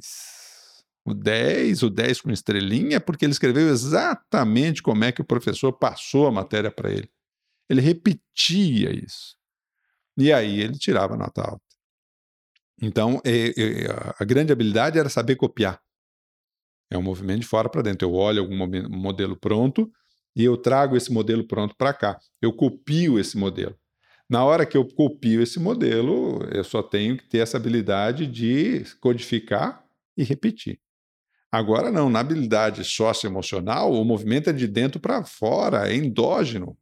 O 1.04 1.12
10, 1.12 1.82
o 1.82 1.90
10 1.90 2.20
com 2.20 2.30
estrelinha, 2.30 3.00
porque 3.00 3.24
ele 3.24 3.32
escreveu 3.32 3.68
exatamente 3.68 4.80
como 4.82 5.02
é 5.02 5.10
que 5.10 5.20
o 5.20 5.24
professor 5.24 5.72
passou 5.72 6.28
a 6.28 6.32
matéria 6.32 6.70
para 6.70 6.92
ele. 6.92 7.10
Ele 7.68 7.80
repetia 7.80 8.90
isso. 8.92 9.36
E 10.16 10.32
aí 10.32 10.60
ele 10.60 10.78
tirava 10.78 11.16
nota 11.16 11.42
alta. 11.42 11.64
Então, 12.80 13.20
a 14.18 14.24
grande 14.24 14.52
habilidade 14.52 14.98
era 14.98 15.08
saber 15.08 15.36
copiar. 15.36 15.80
É 16.90 16.98
um 16.98 17.02
movimento 17.02 17.40
de 17.40 17.46
fora 17.46 17.68
para 17.68 17.82
dentro. 17.82 18.06
Eu 18.06 18.12
olho 18.12 18.42
algum 18.42 18.56
modelo 18.90 19.36
pronto 19.36 19.90
e 20.36 20.44
eu 20.44 20.56
trago 20.56 20.96
esse 20.96 21.12
modelo 21.12 21.46
pronto 21.46 21.74
para 21.76 21.94
cá. 21.94 22.18
Eu 22.40 22.52
copio 22.52 23.18
esse 23.18 23.38
modelo. 23.38 23.78
Na 24.28 24.44
hora 24.44 24.66
que 24.66 24.76
eu 24.76 24.86
copio 24.86 25.42
esse 25.42 25.60
modelo, 25.60 26.42
eu 26.52 26.64
só 26.64 26.82
tenho 26.82 27.16
que 27.16 27.28
ter 27.28 27.38
essa 27.38 27.56
habilidade 27.56 28.26
de 28.26 28.84
codificar 29.00 29.84
e 30.16 30.24
repetir. 30.24 30.80
Agora 31.50 31.90
não, 31.90 32.08
na 32.08 32.20
habilidade 32.20 32.82
socioemocional, 32.82 33.92
o 33.92 34.04
movimento 34.04 34.50
é 34.50 34.52
de 34.52 34.66
dentro 34.66 34.98
para 34.98 35.24
fora, 35.24 35.90
é 35.90 35.94
endógeno. 35.94 36.76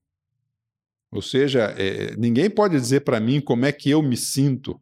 Ou 1.12 1.20
seja, 1.20 1.74
é, 1.76 2.14
ninguém 2.16 2.48
pode 2.48 2.78
dizer 2.78 3.00
para 3.00 3.20
mim 3.20 3.40
como 3.40 3.66
é 3.66 3.72
que 3.72 3.90
eu 3.90 4.02
me 4.02 4.16
sinto. 4.16 4.80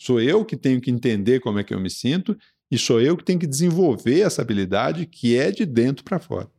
Sou 0.00 0.20
eu 0.20 0.44
que 0.44 0.56
tenho 0.56 0.80
que 0.80 0.90
entender 0.90 1.40
como 1.40 1.58
é 1.58 1.64
que 1.64 1.74
eu 1.74 1.80
me 1.80 1.90
sinto 1.90 2.36
e 2.70 2.78
sou 2.78 3.00
eu 3.00 3.16
que 3.16 3.24
tenho 3.24 3.38
que 3.38 3.46
desenvolver 3.46 4.20
essa 4.20 4.42
habilidade 4.42 5.06
que 5.06 5.36
é 5.36 5.50
de 5.50 5.66
dentro 5.66 6.04
para 6.04 6.18
fora. 6.18 6.50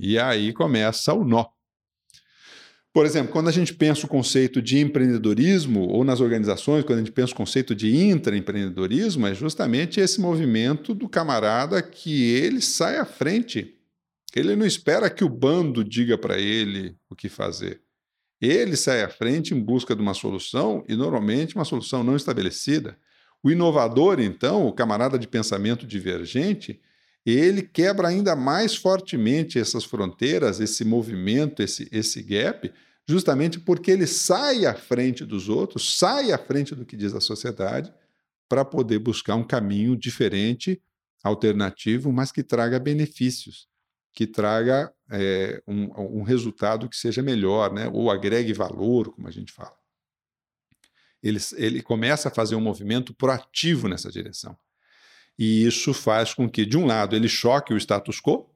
E 0.00 0.18
aí 0.18 0.52
começa 0.52 1.12
o 1.12 1.24
nó. 1.24 1.46
Por 2.92 3.04
exemplo, 3.04 3.32
quando 3.32 3.48
a 3.48 3.52
gente 3.52 3.74
pensa 3.74 4.06
o 4.06 4.08
conceito 4.08 4.62
de 4.62 4.80
empreendedorismo, 4.80 5.86
ou 5.88 6.02
nas 6.02 6.20
organizações, 6.20 6.84
quando 6.84 6.98
a 6.98 7.02
gente 7.02 7.12
pensa 7.12 7.32
o 7.32 7.36
conceito 7.36 7.74
de 7.74 7.94
intraempreendedorismo, 7.94 9.26
é 9.26 9.34
justamente 9.34 10.00
esse 10.00 10.20
movimento 10.20 10.94
do 10.94 11.08
camarada 11.08 11.80
que 11.82 12.24
ele 12.32 12.60
sai 12.60 12.96
à 12.96 13.04
frente. 13.04 13.77
Ele 14.38 14.54
não 14.54 14.64
espera 14.64 15.10
que 15.10 15.24
o 15.24 15.28
bando 15.28 15.82
diga 15.82 16.16
para 16.16 16.38
ele 16.38 16.96
o 17.10 17.16
que 17.16 17.28
fazer. 17.28 17.82
Ele 18.40 18.76
sai 18.76 19.02
à 19.02 19.08
frente 19.08 19.52
em 19.52 19.60
busca 19.60 19.96
de 19.96 20.00
uma 20.00 20.14
solução, 20.14 20.84
e 20.88 20.94
normalmente 20.94 21.56
uma 21.56 21.64
solução 21.64 22.04
não 22.04 22.14
estabelecida. 22.14 22.96
O 23.42 23.50
inovador, 23.50 24.20
então, 24.20 24.64
o 24.64 24.72
camarada 24.72 25.18
de 25.18 25.26
pensamento 25.26 25.84
divergente, 25.84 26.80
ele 27.26 27.62
quebra 27.62 28.06
ainda 28.06 28.36
mais 28.36 28.76
fortemente 28.76 29.58
essas 29.58 29.82
fronteiras, 29.82 30.60
esse 30.60 30.84
movimento, 30.84 31.60
esse, 31.60 31.88
esse 31.90 32.22
gap, 32.22 32.72
justamente 33.08 33.58
porque 33.58 33.90
ele 33.90 34.06
sai 34.06 34.66
à 34.66 34.74
frente 34.74 35.24
dos 35.24 35.48
outros, 35.48 35.98
sai 35.98 36.30
à 36.30 36.38
frente 36.38 36.76
do 36.76 36.86
que 36.86 36.96
diz 36.96 37.12
a 37.12 37.20
sociedade, 37.20 37.92
para 38.48 38.64
poder 38.64 39.00
buscar 39.00 39.34
um 39.34 39.42
caminho 39.42 39.96
diferente, 39.96 40.80
alternativo, 41.24 42.12
mas 42.12 42.30
que 42.30 42.44
traga 42.44 42.78
benefícios, 42.78 43.66
que 44.12 44.26
traga 44.26 44.92
é, 45.10 45.62
um, 45.66 46.18
um, 46.18 46.22
resultado 46.22 46.88
que 46.88 46.96
seja 46.96 47.22
melhor, 47.22 47.72
né? 47.72 47.88
ou 47.92 48.10
agregue 48.10 48.52
valor, 48.52 49.12
como 49.12 49.28
a 49.28 49.30
gente 49.30 49.52
fala. 49.52 49.76
Ele, 51.22 51.38
ele 51.56 51.82
começa 51.82 52.28
a 52.28 52.34
fazer 52.34 52.54
um 52.54 52.60
movimento 52.60 53.14
proativo 53.14 53.88
nessa 53.88 54.10
direção. 54.10 54.56
E 55.38 55.64
isso 55.64 55.94
faz 55.94 56.34
com 56.34 56.48
que, 56.48 56.66
de 56.66 56.76
um 56.76 56.84
lado, 56.84 57.14
ele 57.14 57.28
choque 57.28 57.72
o 57.72 57.76
status 57.76 58.20
quo, 58.20 58.50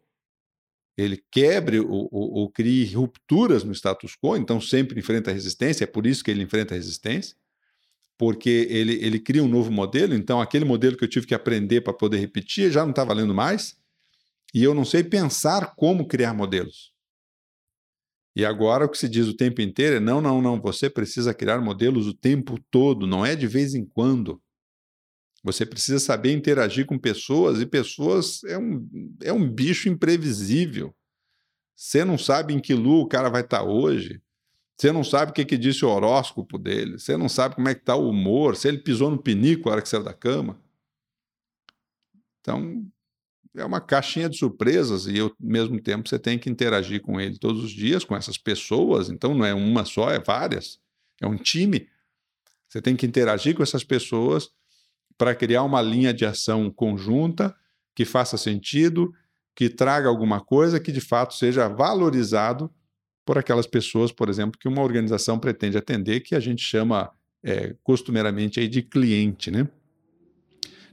ele 0.97 1.23
quebre 1.31 1.81
ou, 1.81 2.51
crie 2.51 2.93
rupturas 2.93 3.65
no 3.65 3.73
status 3.73 4.17
quo, 4.17 4.37
então 4.37 4.61
sempre 4.61 4.99
enfrenta 4.99 5.33
resistência, 5.33 5.85
é 5.85 5.87
por 5.87 6.07
isso 6.07 6.23
que 6.23 6.31
ele 6.31 6.43
enfrenta 6.43 6.75
resistência, 6.75 7.37
porque 8.19 8.67
ele, 8.69 8.95
ele 9.03 9.19
cria 9.19 9.43
um 9.43 9.49
novo 9.49 9.71
modelo, 9.71 10.15
então 10.15 10.41
aquele 10.41 10.65
modelo 10.65 10.97
que 10.97 11.05
eu 11.05 11.09
tive 11.09 11.27
que 11.27 11.35
aprender 11.35 11.81
para 11.81 11.95
poder 11.95 12.19
repetir 12.19 12.71
já 12.71 12.83
não 12.83 12.91
está 12.91 13.05
valendo 13.05 13.33
mais, 13.35 13.77
e 14.53 14.63
eu 14.63 14.75
não 14.75 14.85
sei 14.85 15.03
pensar 15.03 15.75
como 15.75 16.07
criar 16.07 16.35
modelos. 16.35 16.93
E 18.35 18.45
agora 18.45 18.87
o 18.87 18.89
que 18.89 18.99
se 18.99 19.09
diz 19.09 19.27
o 19.29 19.37
tempo 19.37 19.61
inteiro 19.61 19.97
é: 19.97 20.01
não, 20.01 20.21
não, 20.21 20.41
não, 20.41 20.61
você 20.61 20.89
precisa 20.89 21.35
criar 21.35 21.61
modelos 21.61 22.07
o 22.07 22.15
tempo 22.15 22.59
todo, 22.71 23.07
não 23.07 23.25
é 23.25 23.37
de 23.37 23.47
vez 23.47 23.75
em 23.75 23.85
quando. 23.85 24.41
Você 25.45 25.67
precisa 25.67 25.99
saber 25.99 26.33
interagir 26.33 26.87
com 26.87 26.99
pessoas 26.99 27.61
e 27.61 27.67
pessoas 27.67 28.45
é 28.45 28.57
um, 28.57 28.89
é 29.23 29.33
um 29.33 29.49
bicho 29.51 29.89
imprevisível. 29.89 30.95
Você 31.75 32.05
não 32.05 32.17
sabe 32.17 32.55
em 32.55 32.61
que 32.61 32.75
lua 32.75 33.03
o 33.03 33.09
cara 33.09 33.29
vai 33.29 33.43
estar 33.43 33.59
tá 33.59 33.65
hoje. 33.65 34.23
Você 34.77 34.93
não 34.93 35.03
sabe 35.03 35.33
o 35.33 35.35
que, 35.35 35.45
que 35.45 35.59
disse 35.59 35.85
o 35.85 35.89
horóscopo 35.89 36.59
dele. 36.59 36.99
Você 36.99 37.17
não 37.17 37.29
sabe 37.29 37.57
como 37.57 37.69
é 37.69 37.75
que 37.75 37.81
está 37.81 37.97
o 37.97 38.09
humor. 38.09 38.57
Se 38.57 38.69
ele 38.69 38.79
pisou 38.79 39.11
no 39.11 39.21
pinico 39.21 39.67
na 39.67 39.73
hora 39.73 39.83
que 39.83 39.89
saiu 39.89 40.05
da 40.05 40.15
cama. 40.15 40.61
Então, 42.41 42.87
é 43.57 43.65
uma 43.65 43.81
caixinha 43.81 44.29
de 44.29 44.39
surpresas 44.39 45.07
e 45.07 45.21
ao 45.21 45.31
mesmo 45.39 45.81
tempo 45.81 46.09
você 46.09 46.19
tem 46.19 46.39
que 46.39 46.49
interagir 46.49 47.03
com 47.03 47.21
ele 47.21 47.39
todos 47.39 47.63
os 47.63 47.71
dias, 47.71 48.05
com 48.05 48.17
essas 48.17 48.39
pessoas. 48.39 49.11
Então, 49.11 49.35
não 49.35 49.45
é 49.45 49.53
uma 49.53 49.85
só, 49.85 50.11
é 50.11 50.19
várias. 50.19 50.79
É 51.21 51.27
um 51.27 51.37
time. 51.37 51.89
Você 52.69 52.81
tem 52.81 52.97
que 52.97 53.07
interagir 53.07 53.55
com 53.55 53.63
essas 53.63 53.85
pessoas 53.85 54.49
para 55.19 55.35
criar 55.35 55.63
uma 55.63 55.83
linha 55.83 56.13
de 56.13 56.25
ação 56.25 56.71
conjunta 56.71 57.55
que 57.95 58.05
faça 58.05 58.39
sentido, 58.39 59.13
que 59.55 59.69
traga 59.69 60.09
alguma 60.09 60.41
coisa 60.41 60.81
que 60.81 60.91
de 60.91 61.01
fato 61.01 61.35
seja 61.35 61.69
valorizado 61.69 62.73
por 63.25 63.37
aquelas 63.37 63.67
pessoas, 63.67 64.11
por 64.11 64.29
exemplo, 64.29 64.59
que 64.59 64.67
uma 64.67 64.83
organização 64.83 65.39
pretende 65.39 65.77
atender, 65.77 66.21
que 66.21 66.35
a 66.35 66.41
gente 66.41 66.63
chama 66.63 67.13
é, 67.45 67.77
costumeiramente 67.83 68.59
aí 68.59 68.67
de 68.67 68.83
cliente, 68.83 69.51
né? 69.51 69.69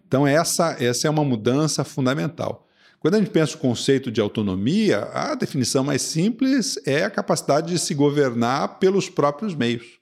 Então 0.09 0.25
essa, 0.25 0.75
essa 0.83 1.05
é 1.05 1.09
uma 1.09 1.23
mudança 1.23 1.83
fundamental. 1.83 2.67
Quando 2.99 3.13
a 3.13 3.19
gente 3.19 3.29
pensa 3.29 3.55
o 3.55 3.59
conceito 3.59 4.11
de 4.11 4.19
autonomia, 4.19 5.03
a 5.13 5.35
definição 5.35 5.83
mais 5.83 6.01
simples 6.01 6.79
é 6.83 7.03
a 7.03 7.11
capacidade 7.11 7.71
de 7.71 7.77
se 7.77 7.93
governar 7.93 8.79
pelos 8.79 9.07
próprios 9.07 9.53
meios. 9.53 9.99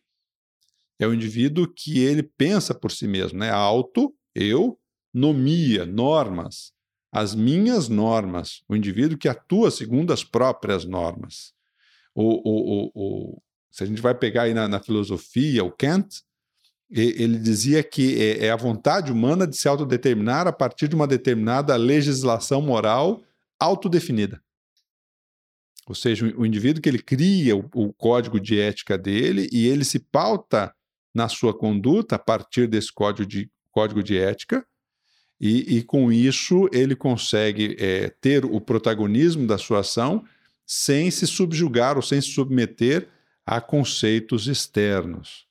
É 0.98 1.06
o 1.06 1.14
indivíduo 1.14 1.68
que 1.68 2.00
ele 2.00 2.24
pensa 2.24 2.74
por 2.74 2.90
si 2.90 3.06
mesmo, 3.06 3.38
né? 3.38 3.52
Auto 3.52 4.16
eu, 4.34 4.80
nomia, 5.14 5.86
normas, 5.86 6.72
as 7.12 7.36
minhas 7.36 7.90
normas, 7.90 8.64
o 8.68 8.78
indivíduo 8.78 9.18
que 9.18 9.28
atua 9.28 9.70
segundo 9.70 10.14
as 10.14 10.24
próprias 10.24 10.86
normas. 10.86 11.52
O, 12.16 12.24
o, 12.24 12.92
o, 12.92 12.92
o 12.96 13.42
se 13.70 13.84
a 13.84 13.86
gente 13.86 14.02
vai 14.02 14.16
pegar 14.16 14.44
aí 14.44 14.54
na, 14.54 14.70
na, 14.70 14.80
filosofia, 14.80 15.66
o 15.66 15.72
Kant, 15.72 16.24
ele 16.90 17.38
dizia 17.38 17.84
que 17.84 18.22
é, 18.22 18.46
é 18.46 18.52
a 18.52 18.56
vontade 18.56 19.12
humana 19.12 19.46
de 19.46 19.58
se 19.58 19.68
autodeterminar 19.68 20.48
a 20.48 20.54
partir 20.54 20.88
de 20.88 20.96
uma 20.96 21.08
determinada 21.08 21.76
legislação 21.76 22.62
moral 22.62 23.24
autodefinida. 23.60 24.42
Ou 25.88 25.96
seja, 25.96 26.26
o 26.38 26.46
indivíduo 26.46 26.82
que 26.82 26.90
ele 26.90 27.02
cria 27.02 27.56
o, 27.56 27.94
código 27.94 28.40
de 28.40 28.60
ética 28.60 28.98
dele 28.98 29.50
e 29.52 29.66
ele 29.68 29.86
se 29.86 30.00
pauta 30.00 30.74
na 31.14 31.30
sua 31.30 31.58
conduta 31.58 32.16
a 32.16 32.20
partir 32.20 32.68
desse 32.68 32.92
código 32.92 33.28
de, 33.28 33.50
código 33.72 34.04
de 34.04 34.18
ética, 34.18 34.66
e, 35.40 35.78
e 35.78 35.84
com 35.84 36.12
isso 36.12 36.68
ele 36.74 36.96
consegue 36.96 37.76
é, 37.80 38.10
ter 38.22 38.44
o 38.44 38.60
protagonismo 38.60 39.48
da 39.48 39.58
sua 39.58 39.80
ação 39.80 40.26
sem 40.66 41.10
se 41.10 41.26
subjugar 41.26 41.96
ou 41.96 42.02
sem 42.02 42.20
se 42.20 42.32
submeter 42.32 43.08
a 43.46 43.62
conceitos 43.62 44.48
externos. 44.48 45.47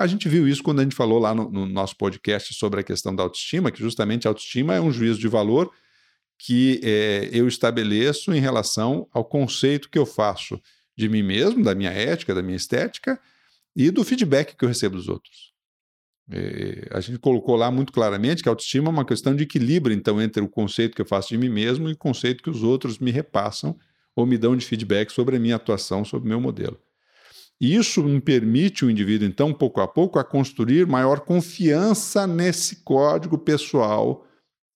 A 0.00 0.06
gente 0.06 0.30
viu 0.30 0.48
isso 0.48 0.62
quando 0.62 0.80
a 0.80 0.82
gente 0.82 0.96
falou 0.96 1.18
lá 1.18 1.34
no, 1.34 1.50
no 1.50 1.66
nosso 1.66 1.94
podcast 1.94 2.54
sobre 2.54 2.80
a 2.80 2.82
questão 2.82 3.14
da 3.14 3.22
autoestima, 3.22 3.70
que 3.70 3.80
justamente 3.80 4.26
a 4.26 4.30
autoestima 4.30 4.74
é 4.74 4.80
um 4.80 4.90
juízo 4.90 5.20
de 5.20 5.28
valor 5.28 5.70
que 6.38 6.80
é, 6.82 7.28
eu 7.30 7.46
estabeleço 7.46 8.32
em 8.32 8.40
relação 8.40 9.06
ao 9.12 9.22
conceito 9.22 9.90
que 9.90 9.98
eu 9.98 10.06
faço 10.06 10.58
de 10.96 11.06
mim 11.06 11.22
mesmo, 11.22 11.62
da 11.62 11.74
minha 11.74 11.90
ética, 11.90 12.34
da 12.34 12.42
minha 12.42 12.56
estética 12.56 13.20
e 13.76 13.90
do 13.90 14.02
feedback 14.02 14.56
que 14.56 14.64
eu 14.64 14.70
recebo 14.70 14.96
dos 14.96 15.06
outros. 15.06 15.52
É, 16.30 16.88
a 16.92 17.00
gente 17.00 17.18
colocou 17.18 17.54
lá 17.54 17.70
muito 17.70 17.92
claramente 17.92 18.42
que 18.42 18.48
a 18.48 18.52
autoestima 18.52 18.88
é 18.88 18.92
uma 18.92 19.04
questão 19.04 19.36
de 19.36 19.42
equilíbrio, 19.42 19.94
então, 19.94 20.18
entre 20.22 20.42
o 20.42 20.48
conceito 20.48 20.96
que 20.96 21.02
eu 21.02 21.06
faço 21.06 21.28
de 21.28 21.36
mim 21.36 21.50
mesmo 21.50 21.90
e 21.90 21.92
o 21.92 21.98
conceito 21.98 22.42
que 22.42 22.48
os 22.48 22.62
outros 22.62 22.98
me 22.98 23.10
repassam 23.10 23.78
ou 24.16 24.24
me 24.24 24.38
dão 24.38 24.56
de 24.56 24.64
feedback 24.64 25.10
sobre 25.10 25.36
a 25.36 25.38
minha 25.38 25.56
atuação, 25.56 26.06
sobre 26.06 26.26
o 26.26 26.30
meu 26.30 26.40
modelo. 26.40 26.80
E 27.60 27.74
isso 27.74 28.02
permite 28.20 28.84
o 28.84 28.90
indivíduo, 28.90 29.28
então, 29.28 29.52
pouco 29.52 29.80
a 29.82 29.88
pouco, 29.88 30.18
a 30.18 30.24
construir 30.24 30.86
maior 30.86 31.20
confiança 31.20 32.26
nesse 32.26 32.82
código 32.82 33.36
pessoal 33.36 34.26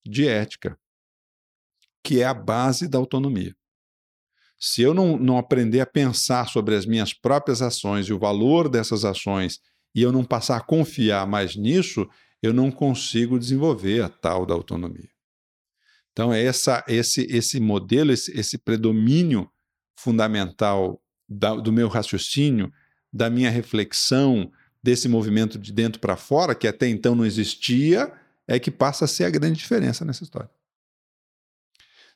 de 0.04 0.28
ética, 0.28 0.78
que 2.04 2.20
é 2.20 2.24
a 2.24 2.34
base 2.34 2.86
da 2.86 2.98
autonomia. 2.98 3.56
Se 4.60 4.82
eu 4.82 4.92
não, 4.92 5.16
não 5.16 5.38
aprender 5.38 5.80
a 5.80 5.86
pensar 5.86 6.48
sobre 6.48 6.74
as 6.74 6.84
minhas 6.84 7.14
próprias 7.14 7.62
ações 7.62 8.06
e 8.06 8.12
o 8.12 8.18
valor 8.18 8.68
dessas 8.68 9.04
ações 9.04 9.60
e 9.94 10.02
eu 10.02 10.12
não 10.12 10.24
passar 10.24 10.58
a 10.58 10.64
confiar 10.64 11.26
mais 11.26 11.56
nisso, 11.56 12.06
eu 12.42 12.52
não 12.52 12.70
consigo 12.70 13.38
desenvolver 13.38 14.02
a 14.02 14.08
tal 14.10 14.44
da 14.44 14.52
autonomia. 14.52 15.08
Então, 16.12 16.32
é 16.32 16.44
essa, 16.44 16.84
esse, 16.86 17.22
esse 17.30 17.58
modelo, 17.58 18.12
esse, 18.12 18.30
esse 18.38 18.58
predomínio 18.58 19.50
fundamental 19.98 21.00
da, 21.34 21.54
do 21.54 21.72
meu 21.72 21.88
raciocínio, 21.88 22.72
da 23.12 23.28
minha 23.28 23.50
reflexão, 23.50 24.50
desse 24.82 25.08
movimento 25.08 25.58
de 25.58 25.72
dentro 25.72 26.00
para 26.00 26.16
fora, 26.16 26.54
que 26.54 26.68
até 26.68 26.86
então 26.88 27.14
não 27.14 27.24
existia, 27.24 28.12
é 28.46 28.58
que 28.58 28.70
passa 28.70 29.06
a 29.06 29.08
ser 29.08 29.24
a 29.24 29.30
grande 29.30 29.58
diferença 29.58 30.04
nessa 30.04 30.22
história. 30.22 30.50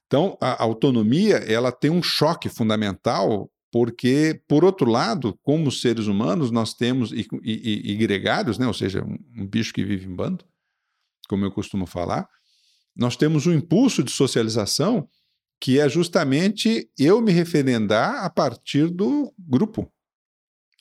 Então, 0.06 0.36
a 0.40 0.62
autonomia 0.62 1.36
ela 1.36 1.72
tem 1.72 1.90
um 1.90 2.02
choque 2.02 2.48
fundamental 2.48 3.50
porque, 3.70 4.40
por 4.48 4.64
outro 4.64 4.90
lado, 4.90 5.38
como 5.42 5.70
seres 5.70 6.06
humanos, 6.06 6.50
nós 6.50 6.72
temos, 6.72 7.12
e, 7.12 7.26
e, 7.42 7.92
e 7.92 7.96
gregários, 7.96 8.58
né? 8.58 8.66
ou 8.66 8.72
seja, 8.72 9.04
um, 9.04 9.18
um, 9.42 9.46
bicho 9.46 9.74
que 9.74 9.84
vive 9.84 10.06
em 10.06 10.14
bando, 10.14 10.44
como 11.28 11.44
eu 11.44 11.50
costumo 11.50 11.86
falar, 11.86 12.26
nós 12.96 13.16
temos 13.16 13.46
um 13.46 13.52
impulso 13.52 14.02
de 14.02 14.10
socialização 14.10 15.06
que 15.60 15.80
é 15.80 15.88
justamente 15.88 16.90
eu 16.98 17.20
me 17.20 17.32
referendar 17.32 18.24
a 18.24 18.30
partir 18.30 18.88
do 18.88 19.32
grupo, 19.38 19.90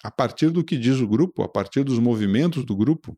a 0.03 0.11
partir 0.11 0.49
do 0.49 0.63
que 0.63 0.77
diz 0.77 0.99
o 0.99 1.07
grupo, 1.07 1.41
a 1.43 1.49
partir 1.49 1.83
dos 1.83 1.99
movimentos 1.99 2.63
do 2.63 2.75
grupo. 2.75 3.17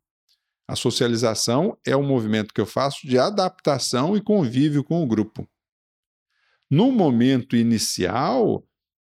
A 0.67 0.75
socialização 0.75 1.77
é 1.85 1.97
um 1.97 2.05
movimento 2.05 2.53
que 2.53 2.61
eu 2.61 2.65
faço 2.65 3.05
de 3.07 3.17
adaptação 3.17 4.15
e 4.15 4.21
convívio 4.21 4.83
com 4.83 5.03
o 5.03 5.07
grupo. 5.07 5.49
No 6.69 6.91
momento 6.91 7.55
inicial, 7.55 8.63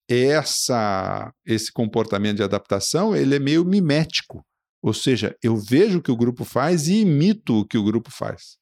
essa 0.08 1.34
esse 1.46 1.72
comportamento 1.72 2.38
de 2.38 2.44
adaptação 2.44 3.16
ele 3.16 3.36
é 3.36 3.40
meio 3.40 3.64
mimético, 3.64 4.44
ou 4.82 4.94
seja, 4.94 5.38
eu 5.44 5.58
vejo 5.58 6.00
o 6.00 6.02
que 6.02 6.12
o 6.12 6.18
grupo 6.18 6.46
faz 6.46 6.88
e 6.88 7.02
imito 7.02 7.60
o 7.60 7.66
que 7.66 7.78
o 7.78 7.84
grupo 7.84 8.10
faz. 8.10 8.58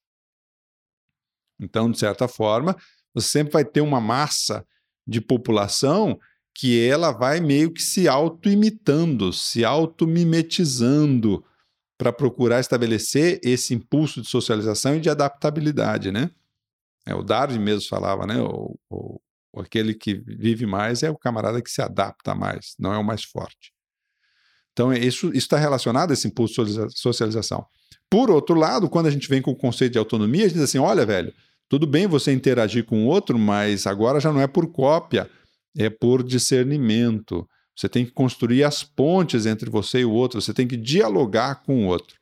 Então, 1.60 1.90
de 1.90 1.98
certa 1.98 2.28
forma, 2.28 2.76
você 3.22 3.30
sempre 3.30 3.54
vai 3.54 3.66
ter 3.66 3.82
uma 3.82 4.00
massa 4.00 4.66
de 5.06 5.22
população 5.22 6.20
que 6.54 6.84
ela 6.88 7.12
vai 7.12 7.40
meio 7.40 7.72
que 7.72 7.82
se 7.82 8.08
auto-imitando, 8.08 9.32
se 9.32 9.64
auto-mimetizando 9.64 11.44
para 11.98 12.12
procurar 12.12 12.60
estabelecer 12.60 13.40
esse 13.44 13.74
impulso 13.74 14.22
de 14.22 14.28
socialização 14.28 14.96
e 14.96 15.00
de 15.00 15.10
adaptabilidade, 15.10 16.12
né? 16.12 16.32
É, 17.06 17.16
o 17.16 17.24
Darwin 17.24 17.60
mesmo 17.60 17.88
falava, 17.88 18.26
né? 18.26 18.42
O, 18.42 18.78
o, 18.90 19.20
aquele 19.60 19.94
que 19.94 20.16
vive 20.16 20.66
mais 20.66 21.04
é 21.04 21.10
o 21.10 21.18
camarada 21.18 21.62
que 21.62 21.72
se 21.72 21.82
adapta 21.82 22.36
mais, 22.36 22.76
não 22.78 22.94
é 22.94 22.98
o 22.98 23.04
mais 23.04 23.24
forte. 23.24 23.72
Então, 24.74 24.92
é 24.92 25.00
isso 25.00 25.32
está 25.34 25.58
relacionado 25.58 26.12
a 26.12 26.14
esse 26.14 26.28
impulso 26.28 26.64
de 26.66 27.00
socialização. 27.00 27.66
Por 28.10 28.30
outro 28.30 28.56
lado, 28.56 28.90
quando 28.90 29.08
a 29.08 29.12
gente 29.12 29.28
vem 29.28 29.42
com 29.42 29.52
o 29.52 29.56
conceito 29.56 29.94
de 29.94 30.00
autonomia, 30.00 30.46
a 30.46 30.48
gente 30.48 30.56
diz 30.56 30.64
assim: 30.64 30.78
olha, 30.78 31.06
velho, 31.06 31.34
tudo 31.70 31.86
bem 31.86 32.08
você 32.08 32.32
interagir 32.32 32.86
com 32.86 33.06
outro, 33.06 33.38
mas 33.38 33.86
agora 33.86 34.20
já 34.20 34.32
não 34.32 34.40
é 34.40 34.48
por 34.48 34.68
cópia, 34.72 35.30
é 35.78 35.90
por 35.90 36.24
discernimento. 36.24 37.48
Você 37.76 37.90
tem 37.90 38.06
que 38.06 38.12
construir 38.12 38.64
as 38.64 38.84
pontes 38.84 39.46
entre 39.46 39.70
você 39.70 40.00
e 40.00 40.06
o 40.06 40.12
outro, 40.12 40.42
você 40.42 40.54
tem 40.54 40.68
que 40.68 40.78
dialogar 40.78 41.64
com 41.64 41.86
o 41.86 41.88
outro. 41.88 42.18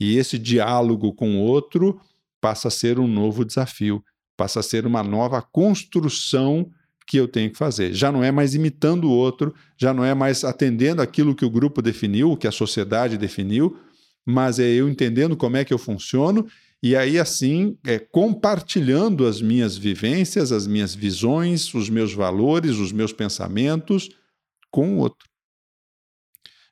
E 0.00 0.16
esse 0.16 0.38
diálogo 0.38 1.12
com 1.14 1.36
o 1.36 1.40
outro 1.40 2.00
passa 2.40 2.68
a 2.68 2.70
ser 2.70 2.98
um 2.98 3.06
novo 3.06 3.44
desafio, 3.44 4.04
passa 4.36 4.60
a 4.60 4.62
ser 4.62 4.86
uma 4.86 5.02
nova 5.02 5.40
construção 5.42 6.70
que 7.06 7.16
eu 7.16 7.26
tenho 7.26 7.50
que 7.50 7.56
fazer. 7.56 7.94
Já 7.94 8.12
não 8.12 8.22
é 8.22 8.30
mais 8.30 8.54
imitando 8.54 9.04
o 9.04 9.10
outro, 9.12 9.54
já 9.78 9.94
não 9.94 10.04
é 10.04 10.12
mais 10.12 10.44
atendendo 10.44 11.00
aquilo 11.00 11.34
que 11.34 11.44
o 11.44 11.50
grupo 11.50 11.80
definiu, 11.80 12.36
que 12.36 12.46
a 12.46 12.52
sociedade 12.52 13.16
definiu, 13.16 13.78
mas 14.26 14.58
é 14.58 14.66
eu 14.66 14.88
entendendo 14.88 15.36
como 15.36 15.56
é 15.56 15.64
que 15.64 15.72
eu 15.72 15.78
funciono 15.78 16.46
e 16.82 16.96
aí 16.96 17.18
assim 17.18 17.76
é, 17.86 17.98
compartilhando 17.98 19.26
as 19.26 19.40
minhas 19.40 19.76
vivências, 19.76 20.52
as 20.52 20.66
minhas 20.66 20.94
visões, 20.94 21.72
os 21.74 21.90
meus 21.90 22.12
valores, 22.12 22.76
os 22.76 22.92
meus 22.92 23.12
pensamentos 23.12 24.08
com 24.70 24.94
o 24.94 24.98
outro. 24.98 25.28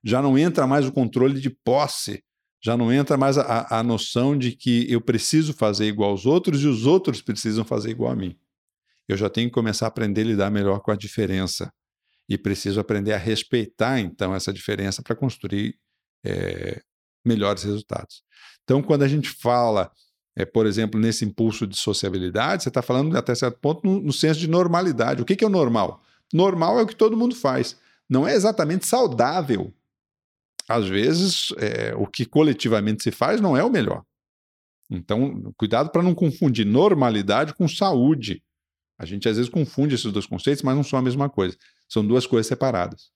Já 0.04 0.22
não 0.22 0.38
entra 0.38 0.66
mais 0.66 0.86
o 0.86 0.92
controle 0.92 1.40
de 1.40 1.50
posse, 1.50 2.22
já 2.62 2.76
não 2.76 2.92
entra 2.92 3.16
mais 3.16 3.36
a, 3.36 3.78
a 3.78 3.82
noção 3.82 4.36
de 4.38 4.52
que 4.52 4.90
eu 4.90 5.00
preciso 5.00 5.52
fazer 5.52 5.86
igual 5.86 6.10
aos 6.10 6.26
outros 6.26 6.62
e 6.62 6.66
os 6.66 6.86
outros 6.86 7.20
precisam 7.20 7.64
fazer 7.64 7.90
igual 7.90 8.12
a 8.12 8.16
mim 8.16 8.36
eu 9.08 9.16
já 9.16 9.30
tenho 9.30 9.48
que 9.48 9.54
começar 9.54 9.86
a 9.86 9.88
aprender 9.88 10.22
a 10.22 10.24
lidar 10.24 10.50
melhor 10.50 10.80
com 10.80 10.90
a 10.90 10.96
diferença. 10.96 11.72
E 12.28 12.36
preciso 12.36 12.80
aprender 12.80 13.12
a 13.12 13.18
respeitar, 13.18 14.00
então, 14.00 14.34
essa 14.34 14.52
diferença 14.52 15.00
para 15.00 15.14
construir 15.14 15.78
é, 16.24 16.82
melhores 17.24 17.62
resultados. 17.62 18.22
Então, 18.66 18.82
quando 18.82 19.04
a 19.04 19.08
gente 19.08 19.30
fala, 19.30 19.92
é, 20.34 20.44
por 20.44 20.66
exemplo, 20.66 20.98
nesse 20.98 21.24
impulso 21.24 21.68
de 21.68 21.78
sociabilidade, 21.78 22.64
você 22.64 22.68
está 22.68 22.82
falando 22.82 23.16
até 23.16 23.32
certo 23.32 23.60
ponto 23.60 23.86
no, 23.86 24.00
no, 24.00 24.12
senso 24.12 24.40
de 24.40 24.48
normalidade. 24.48 25.22
O 25.22 25.24
que, 25.24 25.36
que 25.36 25.44
é 25.44 25.46
o 25.46 25.50
normal? 25.50 26.02
Normal 26.34 26.80
é 26.80 26.82
o 26.82 26.86
que 26.86 26.96
todo 26.96 27.16
mundo 27.16 27.36
faz. 27.36 27.76
Não 28.10 28.26
é 28.26 28.34
exatamente 28.34 28.84
saudável. 28.84 29.72
Às 30.68 30.88
vezes, 30.88 31.52
é, 31.58 31.94
o 31.94 32.08
que 32.08 32.26
coletivamente 32.26 33.04
se 33.04 33.12
faz 33.12 33.40
não 33.40 33.56
é 33.56 33.62
o 33.62 33.70
melhor. 33.70 34.02
Então, 34.90 35.54
cuidado 35.56 35.90
para 35.90 36.02
não 36.02 36.12
confundir 36.12 36.66
normalidade 36.66 37.54
com 37.54 37.68
saúde. 37.68 38.42
A 38.98 39.06
gente 39.06 39.28
às 39.28 39.36
vezes 39.36 39.50
confunde 39.50 39.94
esses 39.94 40.10
dois 40.10 40.26
conceitos, 40.26 40.64
mas 40.64 40.74
não 40.74 40.82
são 40.82 40.98
a 40.98 41.02
mesma 41.02 41.30
coisa. 41.30 41.56
São 41.88 42.04
duas 42.04 42.26
coisas 42.26 42.48
separadas. 42.48 43.10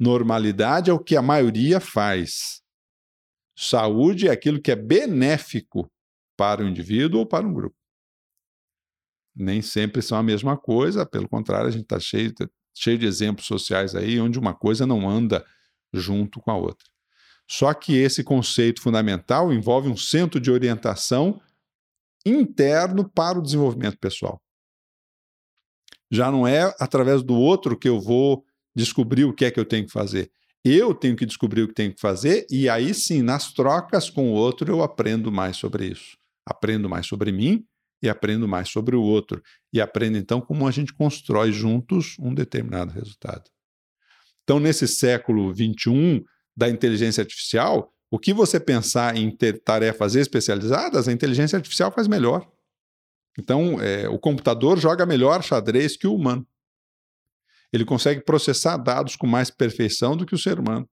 Normalidade 0.00 0.88
é 0.88 0.92
o 0.92 0.98
que 0.98 1.16
a 1.16 1.22
maioria 1.22 1.80
faz. 1.80 2.62
Saúde 3.56 4.28
é 4.28 4.30
aquilo 4.30 4.60
que 4.60 4.70
é 4.70 4.76
benéfico 4.76 5.90
para 6.36 6.62
o 6.62 6.68
indivíduo 6.68 7.20
ou 7.20 7.26
para 7.26 7.46
um 7.46 7.52
grupo. 7.52 7.76
Nem 9.34 9.62
sempre 9.62 10.02
são 10.02 10.18
a 10.18 10.22
mesma 10.22 10.56
coisa, 10.56 11.06
pelo 11.06 11.28
contrário, 11.28 11.68
a 11.68 11.70
gente 11.70 11.84
está 11.84 11.98
cheio, 11.98 12.34
cheio 12.74 12.98
de 12.98 13.06
exemplos 13.06 13.46
sociais 13.46 13.94
aí 13.94 14.20
onde 14.20 14.38
uma 14.38 14.54
coisa 14.54 14.86
não 14.86 15.08
anda 15.08 15.44
junto 15.92 16.40
com 16.40 16.50
a 16.50 16.56
outra. 16.56 16.86
Só 17.48 17.72
que 17.72 17.96
esse 17.96 18.24
conceito 18.24 18.82
fundamental 18.82 19.52
envolve 19.52 19.88
um 19.88 19.96
centro 19.96 20.40
de 20.40 20.50
orientação 20.50 21.40
interno 22.24 23.08
para 23.08 23.38
o 23.38 23.42
desenvolvimento 23.42 23.98
pessoal. 23.98 24.42
Já 26.10 26.30
não 26.30 26.46
é 26.46 26.74
através 26.78 27.22
do 27.22 27.34
outro 27.34 27.78
que 27.78 27.88
eu 27.88 28.00
vou 28.00 28.44
descobrir 28.74 29.24
o 29.24 29.32
que 29.32 29.44
é 29.44 29.50
que 29.50 29.58
eu 29.58 29.64
tenho 29.64 29.86
que 29.86 29.92
fazer. 29.92 30.30
Eu 30.68 30.92
tenho 30.92 31.14
que 31.14 31.24
descobrir 31.24 31.62
o 31.62 31.68
que 31.68 31.74
tenho 31.74 31.94
que 31.94 32.00
fazer 32.00 32.44
e 32.50 32.68
aí 32.68 32.92
sim, 32.92 33.22
nas 33.22 33.52
trocas 33.52 34.10
com 34.10 34.32
o 34.32 34.32
outro, 34.32 34.68
eu 34.68 34.82
aprendo 34.82 35.30
mais 35.30 35.56
sobre 35.56 35.86
isso. 35.86 36.16
Aprendo 36.44 36.88
mais 36.88 37.06
sobre 37.06 37.30
mim 37.30 37.64
e 38.02 38.08
aprendo 38.08 38.48
mais 38.48 38.68
sobre 38.68 38.96
o 38.96 39.00
outro. 39.00 39.40
E 39.72 39.80
aprendo 39.80 40.18
então 40.18 40.40
como 40.40 40.66
a 40.66 40.72
gente 40.72 40.92
constrói 40.92 41.52
juntos 41.52 42.16
um 42.18 42.34
determinado 42.34 42.92
resultado. 42.92 43.48
Então, 44.42 44.58
nesse 44.58 44.88
século 44.88 45.54
XXI 45.54 46.24
da 46.56 46.68
inteligência 46.68 47.20
artificial, 47.20 47.92
o 48.10 48.18
que 48.18 48.34
você 48.34 48.58
pensar 48.58 49.16
em 49.16 49.30
ter 49.30 49.62
tarefas 49.62 50.16
especializadas, 50.16 51.06
a 51.06 51.12
inteligência 51.12 51.56
artificial 51.56 51.92
faz 51.92 52.08
melhor. 52.08 52.44
Então, 53.38 53.80
é, 53.80 54.08
o 54.08 54.18
computador 54.18 54.80
joga 54.80 55.06
melhor 55.06 55.44
xadrez 55.44 55.96
que 55.96 56.08
o 56.08 56.14
humano. 56.16 56.44
Ele 57.72 57.84
consegue 57.84 58.22
processar 58.22 58.76
dados 58.76 59.16
com 59.16 59.26
mais 59.26 59.50
perfeição 59.50 60.16
do 60.16 60.24
que 60.24 60.34
o 60.34 60.38
ser 60.38 60.58
humano, 60.58 60.88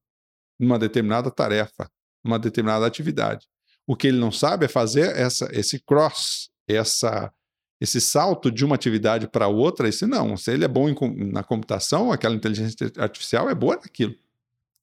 numa 0.59 0.79
determinada 0.79 1.31
tarefa, 1.31 1.91
numa 2.23 2.39
determinada 2.39 2.87
atividade. 2.87 3.47
O 3.87 3.97
que 3.97 4.09
ele 4.09 4.19
não 4.19 4.33
sabe 4.33 4.65
é 4.65 4.69
fazer 4.69 5.17
essa, 5.17 5.49
esse 5.53 5.79
cross, 5.79 6.51
essa, 6.67 7.33
esse 7.81 8.01
salto 8.01 8.51
de 8.51 8.65
uma 8.65 8.75
atividade 8.75 9.29
para 9.29 9.47
outra. 9.47 9.89
Esse 9.89 10.07
não. 10.07 10.37
Se 10.37 10.53
ele 10.53 10.65
é 10.65 10.69
bom 10.69 10.89
em, 10.89 10.97
na 11.31 11.45
computação, 11.45 12.11
aquela 12.11 12.35
inteligência 12.35 12.91
artificial 12.99 13.49
é 13.49 13.55
boa 13.55 13.77
naquilo. 13.77 14.15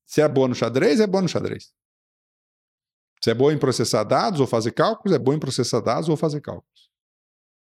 Se 0.06 0.22
é 0.22 0.28
boa 0.28 0.48
no 0.48 0.56
xadrez, 0.56 1.00
é 1.00 1.08
boa 1.08 1.22
no 1.22 1.28
xadrez. 1.30 1.74
Se 3.24 3.32
é 3.32 3.34
boa 3.34 3.54
em 3.54 3.58
processar 3.58 4.04
dados 4.04 4.40
ou 4.40 4.48
fazer 4.48 4.72
cálculos, 4.72 5.16
é 5.16 5.20
boa 5.20 5.36
em 5.36 5.40
processar 5.40 5.80
dados 5.80 6.10
ou 6.10 6.18
fazer 6.18 6.42
cálculos 6.42 6.81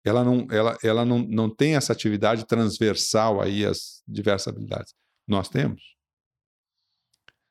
ela 0.04 0.24
não, 0.24 0.46
ela, 0.50 0.78
ela 0.82 1.04
não, 1.04 1.18
não 1.18 1.48
tem 1.48 1.76
essa 1.76 1.92
atividade 1.92 2.46
transversal 2.46 3.40
aí 3.40 3.64
às 3.64 4.02
diversas 4.06 4.48
habilidades. 4.48 4.94
Nós 5.26 5.48
temos. 5.48 5.82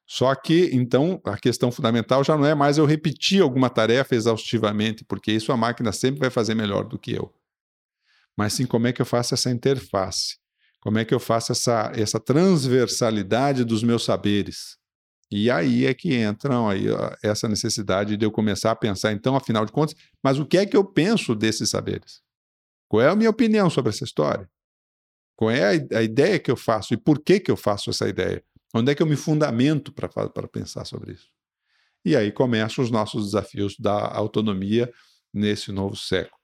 Só 0.07 0.33
que, 0.33 0.71
então, 0.73 1.21
a 1.23 1.37
questão 1.37 1.71
fundamental 1.71 2.23
já 2.23 2.35
não 2.35 2.45
é 2.45 2.55
mais 2.55 2.79
eu 2.79 2.85
repetir 2.85 3.43
alguma 3.43 3.69
tarefa 3.69 4.15
exaustivamente, 4.15 5.05
porque 5.05 5.31
isso 5.31 5.51
a 5.51 5.57
máquina 5.57 5.91
sempre 5.91 6.19
vai 6.19 6.31
fazer 6.31 6.55
melhor 6.55 6.83
do 6.83 6.97
que 6.97 7.11
eu. 7.11 7.31
Mas 8.35 8.53
sim 8.53 8.65
como 8.65 8.87
é 8.87 8.93
que 8.93 9.01
eu 9.01 9.05
faço 9.05 9.35
essa 9.35 9.51
interface? 9.51 10.37
Como 10.81 10.97
é 10.97 11.05
que 11.05 11.13
eu 11.13 11.19
faço 11.19 11.51
essa, 11.51 11.91
essa 11.93 12.19
transversalidade 12.19 13.63
dos 13.63 13.83
meus 13.83 14.03
saberes? 14.03 14.79
E 15.29 15.51
aí 15.51 15.85
é 15.85 15.93
que 15.93 16.15
entram 16.15 16.67
aí 16.67 16.85
essa 17.21 17.47
necessidade 17.47 18.17
de 18.17 18.25
eu 18.25 18.31
começar 18.31 18.71
a 18.71 18.75
pensar, 18.75 19.11
então, 19.11 19.35
afinal 19.35 19.63
de 19.63 19.71
contas, 19.71 19.95
mas 20.23 20.39
o 20.39 20.45
que 20.45 20.57
é 20.57 20.65
que 20.65 20.75
eu 20.75 20.83
penso 20.83 21.35
desses 21.35 21.69
saberes? 21.69 22.21
Qual 22.89 23.01
é 23.01 23.07
a 23.07 23.15
minha 23.15 23.29
opinião 23.29 23.69
sobre 23.69 23.91
essa 23.91 24.03
história? 24.03 24.49
Qual 25.35 25.49
é 25.51 25.77
a, 25.77 25.99
a 25.99 26.03
ideia 26.03 26.39
que 26.39 26.51
eu 26.51 26.57
faço 26.57 26.93
e 26.93 26.97
por 26.97 27.19
que, 27.19 27.39
que 27.39 27.51
eu 27.51 27.55
faço 27.55 27.91
essa 27.91 28.09
ideia? 28.09 28.43
Onde 28.73 28.91
é 28.91 28.95
que 28.95 29.01
eu 29.01 29.07
me 29.07 29.15
fundamento 29.15 29.93
para 29.93 30.09
pensar 30.47 30.83
sobre 30.85 31.13
isso? 31.13 31.29
E 32.03 32.15
aí 32.15 32.31
começam 32.31 32.83
os 32.83 32.89
nossos 32.89 33.25
desafios 33.25 33.77
da 33.77 33.93
autonomia 33.93 34.91
nesse 35.33 35.71
novo 35.71 35.95
século. 35.95 36.37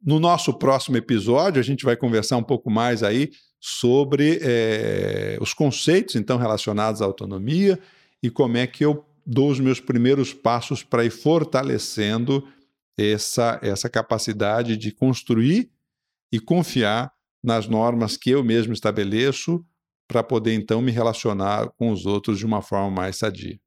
No 0.00 0.20
nosso 0.20 0.54
próximo 0.54 0.96
episódio, 0.96 1.58
a 1.58 1.64
gente 1.64 1.84
vai 1.84 1.96
conversar 1.96 2.36
um 2.36 2.42
pouco 2.42 2.70
mais 2.70 3.02
aí 3.02 3.30
sobre 3.58 4.38
é, 4.42 5.38
os 5.40 5.52
conceitos 5.52 6.14
então 6.14 6.36
relacionados 6.36 7.02
à 7.02 7.04
autonomia 7.04 7.78
e 8.22 8.30
como 8.30 8.56
é 8.56 8.66
que 8.66 8.84
eu 8.84 9.04
dou 9.26 9.50
os 9.50 9.58
meus 9.58 9.80
primeiros 9.80 10.32
passos 10.32 10.82
para 10.82 11.04
ir 11.04 11.10
fortalecendo 11.10 12.46
essa, 12.98 13.60
essa 13.62 13.88
capacidade 13.88 14.76
de 14.76 14.90
construir 14.90 15.70
e 16.32 16.40
confiar 16.40 17.12
nas 17.42 17.68
normas 17.68 18.16
que 18.16 18.30
eu 18.30 18.42
mesmo 18.42 18.72
estabeleço 18.72 19.64
para 20.08 20.24
poder 20.24 20.54
então 20.54 20.82
me 20.82 20.90
relacionar 20.90 21.68
com 21.76 21.92
os 21.92 22.04
outros 22.04 22.38
de 22.38 22.44
uma 22.44 22.60
forma 22.60 22.90
mais 22.90 23.16
sadia. 23.16 23.58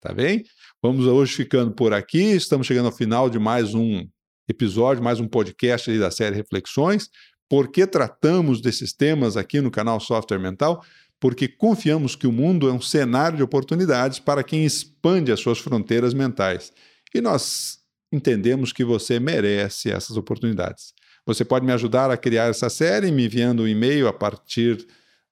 Tá 0.00 0.12
bem? 0.12 0.44
Vamos 0.82 1.06
hoje 1.06 1.34
ficando 1.34 1.72
por 1.72 1.92
aqui, 1.92 2.22
estamos 2.32 2.66
chegando 2.66 2.86
ao 2.86 2.92
final 2.92 3.30
de 3.30 3.38
mais 3.38 3.74
um 3.74 4.06
episódio, 4.48 5.04
mais 5.04 5.20
um 5.20 5.28
podcast 5.28 5.96
da 5.98 6.10
série 6.10 6.34
Reflexões. 6.34 7.08
Por 7.48 7.68
que 7.70 7.86
tratamos 7.86 8.60
desses 8.60 8.92
temas 8.92 9.36
aqui 9.36 9.60
no 9.60 9.70
canal 9.70 10.00
Software 10.00 10.38
Mental? 10.38 10.82
Porque 11.20 11.46
confiamos 11.46 12.16
que 12.16 12.26
o 12.26 12.32
mundo 12.32 12.68
é 12.68 12.72
um 12.72 12.80
cenário 12.80 13.36
de 13.36 13.42
oportunidades 13.42 14.18
para 14.18 14.42
quem 14.42 14.64
expande 14.64 15.30
as 15.30 15.40
suas 15.40 15.58
fronteiras 15.58 16.14
mentais. 16.14 16.72
E 17.14 17.20
nós 17.20 17.79
entendemos 18.12 18.72
que 18.72 18.84
você 18.84 19.20
merece 19.20 19.90
essas 19.90 20.16
oportunidades. 20.16 20.92
Você 21.26 21.44
pode 21.44 21.64
me 21.64 21.72
ajudar 21.72 22.10
a 22.10 22.16
criar 22.16 22.48
essa 22.48 22.68
série 22.68 23.12
me 23.12 23.26
enviando 23.26 23.62
um 23.62 23.68
e-mail 23.68 24.08
a 24.08 24.12
partir 24.12 24.84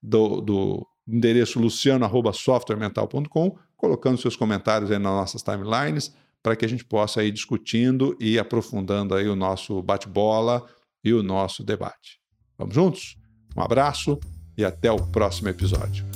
do, 0.03 0.41
do 0.41 0.87
endereço 1.07 1.59
luciano.softwaremental.com, 1.59 3.59
colocando 3.77 4.19
seus 4.19 4.37
comentários 4.37 4.91
aí 4.91 4.99
nas 4.99 5.13
nossas 5.13 5.43
timelines, 5.43 6.15
para 6.43 6.55
que 6.55 6.65
a 6.65 6.69
gente 6.69 6.85
possa 6.85 7.25
ir 7.25 7.33
discutindo 7.33 8.17
e 8.21 8.39
aprofundando 8.39 9.15
aí 9.15 9.29
o 9.29 9.35
nosso 9.35 9.83
bate-bola 9.83 10.65
e 11.03 11.13
o 11.13 11.23
nosso 11.23 11.65
debate. 11.65 12.21
Vamos 12.57 12.75
juntos? 12.75 13.17
Um 13.57 13.63
abraço 13.63 14.19
e 14.57 14.65
até 14.65 14.91
o 14.91 14.99
próximo 14.99 15.49
episódio. 15.49 16.07